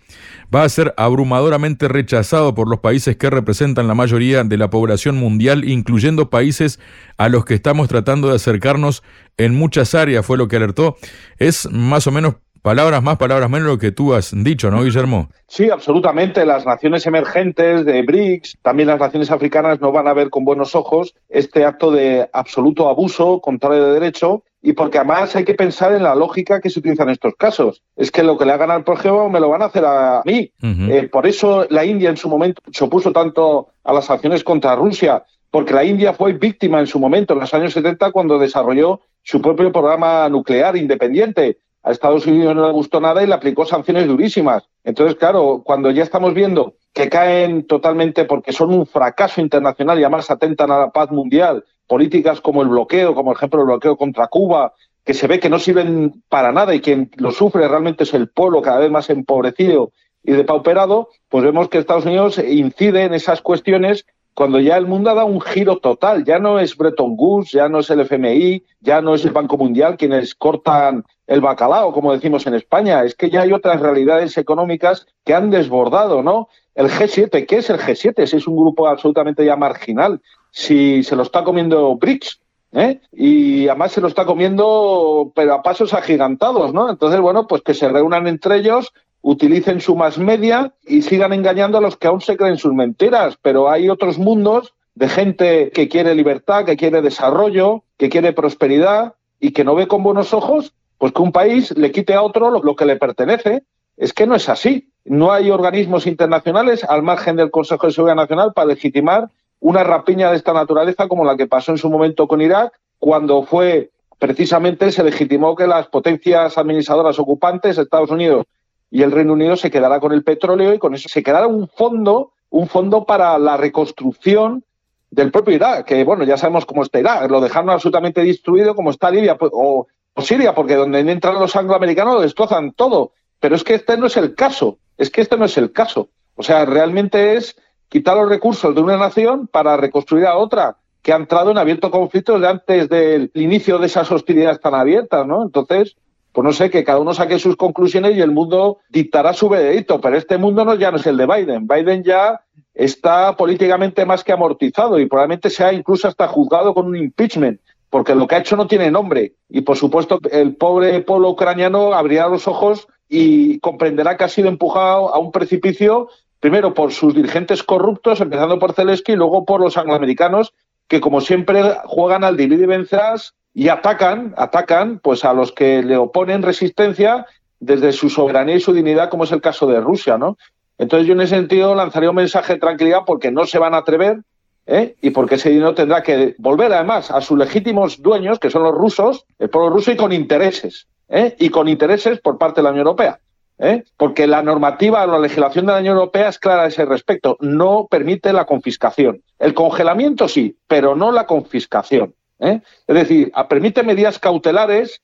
Va 0.54 0.64
a 0.64 0.70
ser 0.70 0.94
abrumadoramente 0.98 1.88
rechazado 1.88 2.54
por 2.54 2.70
los 2.70 2.80
países 2.80 3.16
que 3.16 3.30
representan 3.30 3.88
la 3.88 3.96
mayoría 3.96 4.44
de 4.44 4.58
la 4.58 4.70
población 4.70 5.18
mundial, 5.18 5.68
incluyendo 5.68 6.30
países 6.30 6.80
a 7.18 7.30
los 7.30 7.46
que 7.46 7.56
estamos 7.56 7.88
tratando 7.88 8.30
de 8.30 8.36
acercarnos 8.36 9.02
en 9.38 9.56
muchas 9.56 9.96
áreas, 9.96 10.26
fue 10.26 10.38
lo 10.38 10.48
que 10.48 10.58
alertó. 10.58 10.98
Es 11.38 11.70
más 11.72 12.06
o 12.08 12.12
menos 12.12 12.36
Palabras 12.66 13.04
más, 13.04 13.18
palabras 13.18 13.48
menos 13.48 13.68
lo 13.68 13.78
que 13.78 13.92
tú 13.92 14.16
has 14.16 14.34
dicho, 14.44 14.72
¿no, 14.72 14.82
Guillermo? 14.82 15.30
Sí, 15.48 15.70
absolutamente. 15.70 16.48
Las 16.48 16.66
naciones 16.66 17.06
emergentes 17.06 17.86
de 17.86 18.02
BRICS, 18.02 18.58
también 18.64 18.88
las 18.88 19.00
naciones 19.00 19.30
africanas, 19.30 19.80
no 19.82 19.92
van 19.92 20.08
a 20.08 20.16
ver 20.16 20.32
con 20.32 20.46
buenos 20.46 20.74
ojos 20.74 21.14
este 21.30 21.64
acto 21.64 21.92
de 21.92 22.28
absoluto 22.34 22.90
abuso, 22.90 23.40
contrario 23.40 23.86
de 23.86 23.94
derecho, 23.94 24.42
y 24.64 24.74
porque 24.74 24.98
además 24.98 25.36
hay 25.36 25.46
que 25.46 25.54
pensar 25.54 25.94
en 25.94 26.02
la 26.02 26.16
lógica 26.16 26.60
que 26.60 26.72
se 26.72 26.80
utiliza 26.80 27.04
en 27.04 27.10
estos 27.10 27.36
casos. 27.36 27.84
Es 27.96 28.10
que 28.10 28.24
lo 28.24 28.36
que 28.36 28.46
le 28.46 28.54
hagan 28.54 28.72
al 28.72 28.84
prójimo 28.84 29.30
me 29.30 29.40
lo 29.40 29.50
van 29.50 29.62
a 29.62 29.66
hacer 29.66 29.86
a 29.86 30.24
mí. 30.26 30.52
Eh, 30.64 31.08
por 31.12 31.28
eso 31.28 31.68
la 31.70 31.86
India 31.86 32.10
en 32.10 32.18
su 32.18 32.30
momento 32.30 32.64
se 32.72 32.84
opuso 32.84 33.12
tanto 33.12 33.68
a 33.84 33.94
las 33.94 34.10
acciones 34.10 34.44
contra 34.44 34.76
Rusia, 34.76 35.24
porque 35.52 35.76
la 35.76 35.84
India 35.84 36.14
fue 36.14 36.34
víctima 36.34 36.80
en 36.80 36.88
su 36.88 37.00
momento, 37.00 37.36
en 37.36 37.42
los 37.42 37.54
años 37.54 37.74
70, 37.74 38.12
cuando 38.12 38.40
desarrolló 38.40 39.02
su 39.22 39.40
propio 39.40 39.72
programa 39.72 40.28
nuclear 40.30 40.76
independiente 40.78 41.60
a 41.86 41.92
Estados 41.92 42.26
Unidos 42.26 42.56
no 42.56 42.66
le 42.66 42.74
gustó 42.74 43.00
nada 43.00 43.24
y 43.24 43.28
le 43.28 43.36
aplicó 43.36 43.64
sanciones 43.64 44.08
durísimas. 44.08 44.68
Entonces, 44.84 45.16
claro, 45.18 45.62
cuando 45.64 45.92
ya 45.92 46.02
estamos 46.02 46.34
viendo 46.34 46.74
que 46.94 47.10
caen 47.10 47.68
totalmente 47.68 48.26
porque 48.26 48.52
son 48.52 48.74
un 48.74 48.88
fracaso 48.88 49.40
internacional 49.40 50.00
y 50.00 50.04
además 50.04 50.32
atentan 50.32 50.72
a 50.72 50.80
la 50.80 50.90
paz 50.90 51.12
mundial, 51.12 51.64
políticas 51.86 52.42
como 52.42 52.64
el 52.64 52.70
bloqueo, 52.70 53.14
como 53.14 53.30
por 53.30 53.38
ejemplo 53.38 53.60
el 53.60 53.68
bloqueo 53.68 53.98
contra 53.98 54.28
Cuba, 54.28 54.74
que 55.04 55.14
se 55.14 55.28
ve 55.28 55.40
que 55.40 55.50
no 55.50 55.60
sirven 55.60 56.24
para 56.28 56.52
nada 56.52 56.74
y 56.74 56.82
quien 56.82 57.12
lo 57.18 57.32
sufre 57.32 57.68
realmente 57.68 58.04
es 58.04 58.16
el 58.16 58.30
pueblo 58.30 58.64
cada 58.64 58.80
vez 58.80 58.90
más 58.90 59.12
empobrecido 59.12 59.92
y 60.24 60.32
depauperado, 60.32 61.10
pues 61.30 61.44
vemos 61.44 61.70
que 61.70 61.78
Estados 61.78 62.06
Unidos 62.06 62.40
incide 62.40 63.04
en 63.04 63.14
esas 63.14 63.42
cuestiones 63.42 64.08
cuando 64.34 64.60
ya 64.60 64.76
el 64.76 64.88
mundo 64.88 65.12
ha 65.12 65.14
dado 65.14 65.28
un 65.28 65.40
giro 65.40 65.78
total. 65.78 66.26
Ya 66.26 66.40
no 66.40 66.60
es 66.60 66.76
Bretton 66.76 67.16
Woods, 67.18 67.52
ya 67.52 67.70
no 67.70 67.80
es 67.80 67.90
el 67.92 68.02
FMI, 68.02 68.64
ya 68.82 69.02
no 69.02 69.14
es 69.14 69.24
el 69.24 69.32
Banco 69.32 69.58
Mundial 69.58 69.98
quienes 69.98 70.34
cortan 70.34 71.06
el 71.28 71.42
bacalao, 71.42 71.92
como 71.92 72.14
decimos 72.14 72.46
en 72.48 72.54
España. 72.54 73.04
Es 73.04 73.16
que 73.16 73.30
ya 73.30 73.42
hay 73.42 73.54
otras 73.54 73.80
realidades 73.80 74.38
económicas 74.38 75.08
que 75.24 75.34
han 75.34 75.50
desbordado, 75.50 76.22
¿no? 76.22 76.50
El 76.76 76.90
G7, 76.90 77.46
¿qué 77.46 77.58
es 77.58 77.70
el 77.70 77.80
G7? 77.80 78.26
Si 78.26 78.38
es 78.38 78.48
un 78.48 78.56
grupo 78.56 78.88
absolutamente 78.88 79.46
ya 79.46 79.56
marginal, 79.56 80.22
si 80.52 81.04
se 81.04 81.16
lo 81.16 81.24
está 81.24 81.44
comiendo 81.44 81.96
BRICS, 81.96 82.40
¿eh? 82.74 83.00
Y 83.12 83.68
además 83.68 83.94
se 83.94 84.02
lo 84.02 84.08
está 84.08 84.26
comiendo, 84.26 85.32
pero 85.36 85.54
a 85.54 85.64
pasos 85.64 85.94
agigantados, 85.94 86.74
¿no? 86.74 86.90
Entonces, 86.90 87.20
bueno, 87.22 87.48
pues 87.48 87.62
que 87.62 87.74
se 87.74 87.90
reúnan 87.90 88.28
entre 88.28 88.58
ellos, 88.58 88.94
utilicen 89.22 89.82
su 89.82 89.96
más 89.96 90.18
media 90.18 90.74
y 90.86 91.02
sigan 91.02 91.34
engañando 91.34 91.78
a 91.78 91.82
los 91.82 91.98
que 91.98 92.08
aún 92.08 92.22
se 92.22 92.38
creen 92.38 92.58
sus 92.58 92.74
mentiras. 92.74 93.38
Pero 93.42 93.70
hay 93.70 93.90
otros 93.90 94.18
mundos 94.20 94.74
de 94.94 95.10
gente 95.10 95.72
que 95.72 95.90
quiere 95.90 96.14
libertad, 96.14 96.66
que 96.66 96.78
quiere 96.78 97.02
desarrollo, 97.02 97.84
que 97.98 98.10
quiere 98.10 98.34
prosperidad 98.34 99.16
y 99.40 99.52
que 99.52 99.64
no 99.64 99.76
ve 99.76 99.88
con 99.88 100.04
buenos 100.04 100.34
ojos 100.34 100.74
pues 100.98 101.12
que 101.14 101.22
un 101.22 101.32
país 101.32 101.76
le 101.78 101.92
quite 101.92 102.14
a 102.14 102.22
otro 102.22 102.50
lo, 102.50 102.76
que 102.76 102.86
le 102.86 102.96
pertenece. 102.96 103.64
Es 103.98 104.14
que 104.14 104.28
no 104.28 104.36
es 104.36 104.50
así. 104.50 104.90
No 105.04 105.32
hay 105.32 105.52
organismos 105.52 106.08
internacionales 106.08 106.84
al 106.84 107.04
margen 107.04 107.36
del 107.36 107.52
Consejo 107.52 107.88
de 107.88 107.94
Seguridad 107.94 108.16
Nacional 108.16 108.54
para 108.54 108.68
legitimar 108.68 109.30
una 109.60 109.84
rapiña 109.84 110.30
de 110.30 110.38
esta 110.38 110.54
naturaleza 110.54 111.08
como 111.08 111.26
la 111.26 111.38
que 111.38 111.48
pasó 111.48 111.72
en 111.72 111.78
su 111.78 111.90
momento 111.90 112.28
con 112.28 112.42
Irak, 112.42 112.74
cuando 113.00 113.44
fue 113.44 113.92
precisamente 114.20 114.92
se 114.92 115.04
legitimó 115.04 115.56
que 115.56 115.68
las 115.68 115.88
potencias 115.88 116.58
administradoras 116.58 117.20
ocupantes, 117.20 117.78
Estados 117.78 118.12
Unidos 118.12 118.46
y 118.90 119.02
el 119.02 119.12
Reino 119.12 119.34
Unido, 119.34 119.56
se 119.56 119.72
quedara 119.72 120.00
con 120.00 120.14
el 120.14 120.24
petróleo 120.24 120.74
y 120.74 120.80
con 120.80 120.94
eso 120.94 121.10
se 121.10 121.24
quedara 121.24 121.48
un 121.48 121.68
fondo, 121.68 122.32
un 122.50 122.68
fondo 122.68 123.06
para 123.06 123.38
la 123.38 123.58
reconstrucción 123.58 124.64
del 125.12 125.32
propio 125.32 125.56
Irak, 125.56 125.86
que 125.86 126.04
bueno, 126.04 126.24
ya 126.24 126.38
sabemos 126.38 126.66
cómo 126.66 126.84
está 126.84 127.00
Irak, 127.00 127.30
lo 127.30 127.42
dejaron 127.42 127.70
absolutamente 127.70 128.22
destruido 128.22 128.76
como 128.76 128.92
está 128.92 129.10
Libia, 129.12 129.38
pues, 129.38 129.52
o 129.54 129.88
Siria, 130.22 130.56
porque 130.56 130.76
donde 130.76 131.00
entran 131.00 131.36
los 131.36 131.56
angloamericanos 131.56 132.16
lo 132.16 132.22
destrozan 132.22 132.72
todo. 132.72 133.12
Pero 133.40 133.56
es 133.56 133.64
que 133.64 133.76
este 133.76 133.98
no 133.98 134.08
es 134.08 134.18
el 134.18 134.34
caso. 134.36 134.78
Es 134.98 135.10
que 135.10 135.22
este 135.22 135.38
no 135.38 135.46
es 135.46 135.58
el 135.58 135.72
caso. 135.72 136.10
O 136.36 136.44
sea, 136.44 136.66
realmente 136.66 137.36
es 137.36 137.56
quitar 137.90 138.18
los 138.18 138.30
recursos 138.30 138.74
de 138.74 138.82
una 138.82 138.98
nación 138.98 139.48
para 139.48 139.78
reconstruir 139.78 140.26
a 140.26 140.38
otra 140.38 140.78
que 141.02 141.14
ha 141.14 141.18
entrado 141.18 141.52
en 141.52 141.58
abierto 141.58 141.92
conflicto 141.92 142.36
antes 142.36 142.90
del 142.90 143.30
inicio 143.36 143.78
de 143.78 143.86
esas 143.86 144.12
hostilidades 144.12 144.60
tan 144.60 144.74
abiertas, 144.74 145.28
¿no? 145.28 145.44
Entonces, 145.44 145.96
pues 146.32 146.44
no 146.44 146.52
sé, 146.52 146.70
que 146.70 146.84
cada 146.84 147.00
uno 147.00 147.14
saque 147.14 147.38
sus 147.38 147.56
conclusiones 147.56 148.18
y 148.18 148.22
el 148.22 148.32
mundo 148.32 148.80
dictará 148.90 149.32
su 149.32 149.48
veredicto, 149.48 150.02
pero 150.02 150.18
este 150.18 150.38
mundo 150.38 150.66
no 150.66 150.74
ya 150.76 150.92
no 150.92 150.98
es 150.98 151.06
el 151.06 151.16
de 151.16 151.28
Biden. 151.28 151.68
Biden 151.68 152.04
ya 152.04 152.42
está 152.74 153.38
políticamente 153.38 154.06
más 154.06 154.24
que 154.24 154.34
amortizado 154.34 155.00
y 155.00 155.06
probablemente 155.06 155.50
sea 155.50 155.72
incluso 155.72 156.08
hasta 156.08 156.28
juzgado 156.28 156.74
con 156.74 156.88
un 156.88 156.98
impeachment 156.98 157.62
porque 157.90 158.16
lo 158.16 158.28
que 158.28 158.36
ha 158.36 158.40
hecho 158.40 158.56
no 158.56 158.68
tiene 158.68 158.92
nombre. 158.92 159.34
Y 159.50 159.62
por 159.62 159.78
supuesto, 159.78 160.20
el 160.32 160.56
pobre 160.56 161.02
pueblo 161.02 161.30
ucraniano 161.30 161.94
abrirá 161.94 162.28
los 162.28 162.48
ojos 162.48 162.88
y 163.08 163.60
comprenderá 163.60 164.18
que 164.18 164.24
ha 164.24 164.30
sido 164.30 164.50
empujado 164.50 165.14
a 165.14 165.20
un 165.20 165.32
precipicio, 165.32 166.10
primero 166.40 166.74
por 166.74 166.92
sus 166.92 167.14
dirigentes 167.14 167.64
corruptos, 167.64 168.22
empezando 168.22 168.60
por 168.60 168.74
Zelensky, 168.74 169.14
y 169.14 169.16
luego 169.16 169.46
por 169.46 169.62
los 169.62 169.78
angloamericanos, 169.78 170.54
que 170.88 171.02
como 171.02 171.22
siempre 171.22 171.64
juegan 171.86 172.24
al 172.24 172.38
divide 172.38 172.64
y 172.64 172.68
vencerás 172.68 173.34
y 173.54 173.70
atacan, 173.70 174.34
atacan 174.38 175.00
pues 175.00 175.24
a 175.24 175.34
los 175.34 175.52
que 175.52 175.82
le 175.82 175.98
oponen 175.98 176.42
resistencia 176.42 177.26
desde 177.60 177.94
su 177.94 178.10
soberanía 178.10 178.56
y 178.56 178.60
su 178.60 178.74
dignidad, 178.74 179.10
como 179.10 179.24
es 179.24 179.32
el 179.32 179.42
caso 179.42 179.66
de 179.68 179.80
Rusia, 179.80 180.18
¿no? 180.18 180.38
Entonces 180.78 181.08
yo 181.08 181.14
en 181.14 181.22
ese 181.22 181.36
sentido 181.36 181.74
lanzaría 181.74 182.10
un 182.10 182.18
mensaje 182.18 182.54
de 182.54 182.60
tranquilidad 182.60 183.04
porque 183.06 183.32
no 183.32 183.46
se 183.46 183.60
van 183.60 183.74
a 183.74 183.78
atrever 183.78 184.20
¿eh? 184.66 184.96
y 185.02 185.12
porque 185.12 185.36
ese 185.36 185.50
dinero 185.50 185.74
tendrá 185.74 186.04
que 186.04 186.36
volver 186.38 186.74
además 186.74 187.12
a 187.12 187.22
sus 187.22 187.38
legítimos 187.38 188.02
dueños, 188.02 188.40
que 188.40 188.50
son 188.50 188.64
los 188.64 188.74
rusos, 188.74 189.26
el 189.40 189.50
pueblo 189.50 189.70
ruso, 189.70 189.92
y 189.92 189.96
con 189.96 190.12
intereses, 190.12 190.88
¿eh? 191.10 191.36
y 191.40 191.50
con 191.50 191.68
intereses 191.68 192.20
por 192.20 192.38
parte 192.38 192.62
de 192.62 192.64
la 192.64 192.72
Unión 192.72 192.88
Europea. 192.88 193.20
¿eh? 193.60 193.84
Porque 193.98 194.28
la 194.28 194.42
normativa, 194.42 195.06
la 195.06 195.20
legislación 195.20 195.66
de 195.66 195.74
la 195.74 195.80
Unión 195.80 195.96
Europea 195.96 196.30
es 196.30 196.40
clara 196.40 196.64
a 196.64 196.68
ese 196.68 196.86
respecto, 196.86 197.38
no 197.40 197.88
permite 197.90 198.34
la 198.34 198.46
confiscación. 198.46 199.22
El 199.40 199.54
congelamiento 199.54 200.28
sí, 200.28 200.58
pero 200.68 200.96
no 200.96 201.12
la 201.12 201.26
confiscación. 201.26 202.16
Es 202.38 202.62
decir, 202.86 203.32
permite 203.48 203.82
medidas 203.82 204.20
cautelares, 204.20 205.02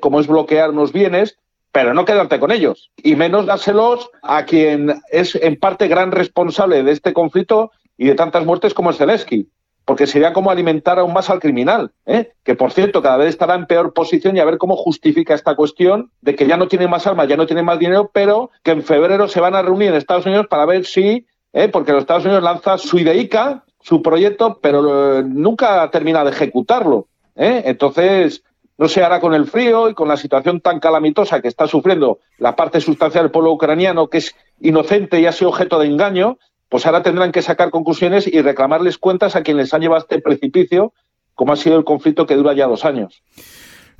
como 0.00 0.20
es 0.20 0.26
bloquear 0.26 0.68
unos 0.68 0.92
bienes, 0.92 1.38
pero 1.72 1.94
no 1.94 2.04
quedarte 2.04 2.38
con 2.38 2.52
ellos, 2.52 2.92
y 2.96 3.16
menos 3.16 3.46
dárselos 3.46 4.10
a 4.22 4.44
quien 4.44 5.00
es 5.10 5.34
en 5.34 5.56
parte 5.56 5.88
gran 5.88 6.12
responsable 6.12 6.82
de 6.82 6.92
este 6.92 7.14
conflicto, 7.14 7.72
y 7.96 8.06
de 8.06 8.14
tantas 8.14 8.44
muertes 8.44 8.74
como 8.74 8.90
el 8.90 8.96
Zelensky, 8.96 9.48
porque 9.84 10.06
sería 10.06 10.32
como 10.32 10.50
alimentar 10.50 10.98
aún 10.98 11.12
más 11.12 11.30
al 11.30 11.40
criminal, 11.40 11.92
¿eh? 12.06 12.32
que 12.42 12.54
por 12.54 12.72
cierto 12.72 13.02
cada 13.02 13.18
vez 13.18 13.28
estará 13.28 13.54
en 13.54 13.66
peor 13.66 13.92
posición 13.92 14.36
y 14.36 14.40
a 14.40 14.44
ver 14.44 14.58
cómo 14.58 14.76
justifica 14.76 15.34
esta 15.34 15.54
cuestión 15.54 16.10
de 16.22 16.34
que 16.34 16.46
ya 16.46 16.56
no 16.56 16.68
tiene 16.68 16.88
más 16.88 17.06
armas, 17.06 17.28
ya 17.28 17.36
no 17.36 17.46
tiene 17.46 17.62
más 17.62 17.78
dinero, 17.78 18.10
pero 18.12 18.50
que 18.62 18.70
en 18.70 18.82
febrero 18.82 19.28
se 19.28 19.40
van 19.40 19.54
a 19.54 19.62
reunir 19.62 19.88
en 19.88 19.96
Estados 19.96 20.26
Unidos 20.26 20.46
para 20.48 20.64
ver 20.64 20.86
si, 20.86 21.26
¿eh? 21.52 21.68
porque 21.68 21.92
los 21.92 22.02
Estados 22.02 22.24
Unidos 22.24 22.42
lanza 22.42 22.78
su 22.78 22.98
IDEICA, 22.98 23.64
su 23.82 24.00
proyecto, 24.00 24.58
pero 24.62 25.18
eh, 25.18 25.22
nunca 25.24 25.90
termina 25.90 26.24
de 26.24 26.30
ejecutarlo. 26.30 27.08
¿eh? 27.36 27.62
Entonces, 27.66 28.42
no 28.78 28.88
se 28.88 29.02
hará 29.02 29.20
con 29.20 29.34
el 29.34 29.46
frío 29.46 29.88
y 29.88 29.94
con 29.94 30.08
la 30.08 30.16
situación 30.16 30.60
tan 30.60 30.80
calamitosa 30.80 31.40
que 31.40 31.48
está 31.48 31.66
sufriendo 31.66 32.18
la 32.38 32.56
parte 32.56 32.80
sustancial 32.80 33.24
del 33.24 33.30
pueblo 33.30 33.52
ucraniano, 33.52 34.08
que 34.08 34.18
es 34.18 34.34
inocente 34.60 35.20
y 35.20 35.26
ha 35.26 35.32
sido 35.32 35.50
objeto 35.50 35.78
de 35.78 35.86
engaño, 35.86 36.38
pues 36.74 36.86
ahora 36.86 37.04
tendrán 37.04 37.30
que 37.30 37.40
sacar 37.40 37.70
conclusiones 37.70 38.26
y 38.26 38.42
reclamarles 38.42 38.98
cuentas 38.98 39.36
a 39.36 39.44
quienes 39.44 39.66
les 39.66 39.74
han 39.74 39.82
llevado 39.82 40.00
este 40.00 40.20
precipicio, 40.20 40.92
como 41.36 41.52
ha 41.52 41.56
sido 41.56 41.76
el 41.76 41.84
conflicto 41.84 42.26
que 42.26 42.34
dura 42.34 42.52
ya 42.52 42.66
dos 42.66 42.84
años. 42.84 43.22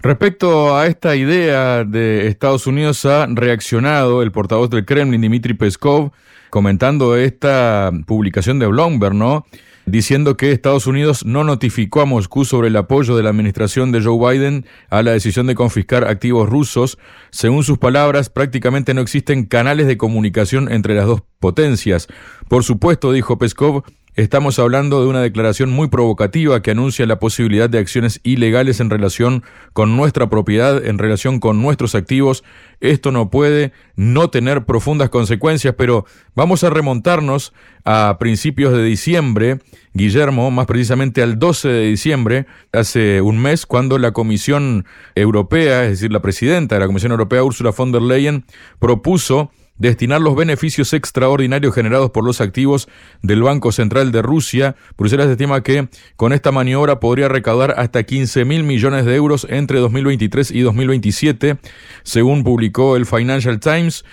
Respecto 0.04 0.76
a 0.76 0.86
esta 0.86 1.16
idea 1.16 1.82
de 1.82 2.28
Estados 2.28 2.66
Unidos 2.66 3.06
ha 3.06 3.26
reaccionado 3.26 4.20
el 4.20 4.32
portavoz 4.32 4.68
del 4.68 4.84
Kremlin, 4.84 5.22
Dmitry 5.22 5.54
Peskov, 5.54 6.12
comentando 6.50 7.16
esta 7.16 7.90
publicación 8.06 8.58
de 8.58 8.66
Bloomberg, 8.66 9.14
¿no? 9.14 9.46
diciendo 9.86 10.36
que 10.36 10.52
Estados 10.52 10.86
Unidos 10.86 11.24
no 11.24 11.42
notificó 11.42 12.02
a 12.02 12.04
Moscú 12.04 12.44
sobre 12.44 12.68
el 12.68 12.76
apoyo 12.76 13.16
de 13.16 13.22
la 13.22 13.30
administración 13.30 13.92
de 13.92 14.02
Joe 14.02 14.34
Biden 14.34 14.66
a 14.90 15.02
la 15.02 15.12
decisión 15.12 15.46
de 15.46 15.54
confiscar 15.54 16.04
activos 16.04 16.50
rusos. 16.50 16.98
Según 17.30 17.64
sus 17.64 17.78
palabras, 17.78 18.28
prácticamente 18.28 18.92
no 18.92 19.00
existen 19.00 19.46
canales 19.46 19.86
de 19.86 19.96
comunicación 19.96 20.70
entre 20.70 20.94
las 20.94 21.06
dos 21.06 21.22
potencias. 21.40 22.08
Por 22.48 22.62
supuesto, 22.62 23.10
dijo 23.10 23.38
Peskov, 23.38 23.84
Estamos 24.16 24.60
hablando 24.60 25.00
de 25.00 25.08
una 25.08 25.22
declaración 25.22 25.72
muy 25.72 25.88
provocativa 25.88 26.62
que 26.62 26.70
anuncia 26.70 27.04
la 27.04 27.18
posibilidad 27.18 27.68
de 27.68 27.78
acciones 27.78 28.20
ilegales 28.22 28.78
en 28.78 28.88
relación 28.88 29.42
con 29.72 29.96
nuestra 29.96 30.30
propiedad, 30.30 30.86
en 30.86 30.98
relación 30.98 31.40
con 31.40 31.60
nuestros 31.60 31.96
activos. 31.96 32.44
Esto 32.78 33.10
no 33.10 33.28
puede 33.28 33.72
no 33.96 34.30
tener 34.30 34.66
profundas 34.66 35.08
consecuencias, 35.08 35.74
pero 35.76 36.06
vamos 36.36 36.62
a 36.62 36.70
remontarnos 36.70 37.52
a 37.84 38.16
principios 38.20 38.72
de 38.72 38.84
diciembre, 38.84 39.58
Guillermo, 39.94 40.48
más 40.52 40.66
precisamente 40.66 41.20
al 41.20 41.40
12 41.40 41.68
de 41.68 41.86
diciembre, 41.88 42.46
hace 42.72 43.20
un 43.20 43.42
mes, 43.42 43.66
cuando 43.66 43.98
la 43.98 44.12
Comisión 44.12 44.86
Europea, 45.16 45.86
es 45.86 45.90
decir, 45.90 46.12
la 46.12 46.22
presidenta 46.22 46.76
de 46.76 46.82
la 46.82 46.86
Comisión 46.86 47.10
Europea, 47.10 47.42
Ursula 47.42 47.72
von 47.76 47.90
der 47.90 48.02
Leyen, 48.02 48.44
propuso 48.78 49.50
destinar 49.76 50.20
los 50.20 50.36
beneficios 50.36 50.92
extraordinarios 50.92 51.74
generados 51.74 52.10
por 52.10 52.24
los 52.24 52.40
activos 52.40 52.88
del 53.22 53.42
Banco 53.42 53.72
Central 53.72 54.12
de 54.12 54.22
Rusia. 54.22 54.76
Bruselas 54.96 55.28
estima 55.28 55.62
que 55.62 55.88
con 56.16 56.32
esta 56.32 56.52
maniobra 56.52 57.00
podría 57.00 57.28
recaudar 57.28 57.74
hasta 57.76 58.02
15 58.02 58.44
mil 58.44 58.62
millones 58.64 59.04
de 59.04 59.16
euros 59.16 59.46
entre 59.50 59.78
2023 59.80 60.50
y 60.52 60.60
2027, 60.60 61.56
según 62.02 62.44
publicó 62.44 62.96
el 62.96 63.06
Financial 63.06 63.58
Times. 63.58 64.04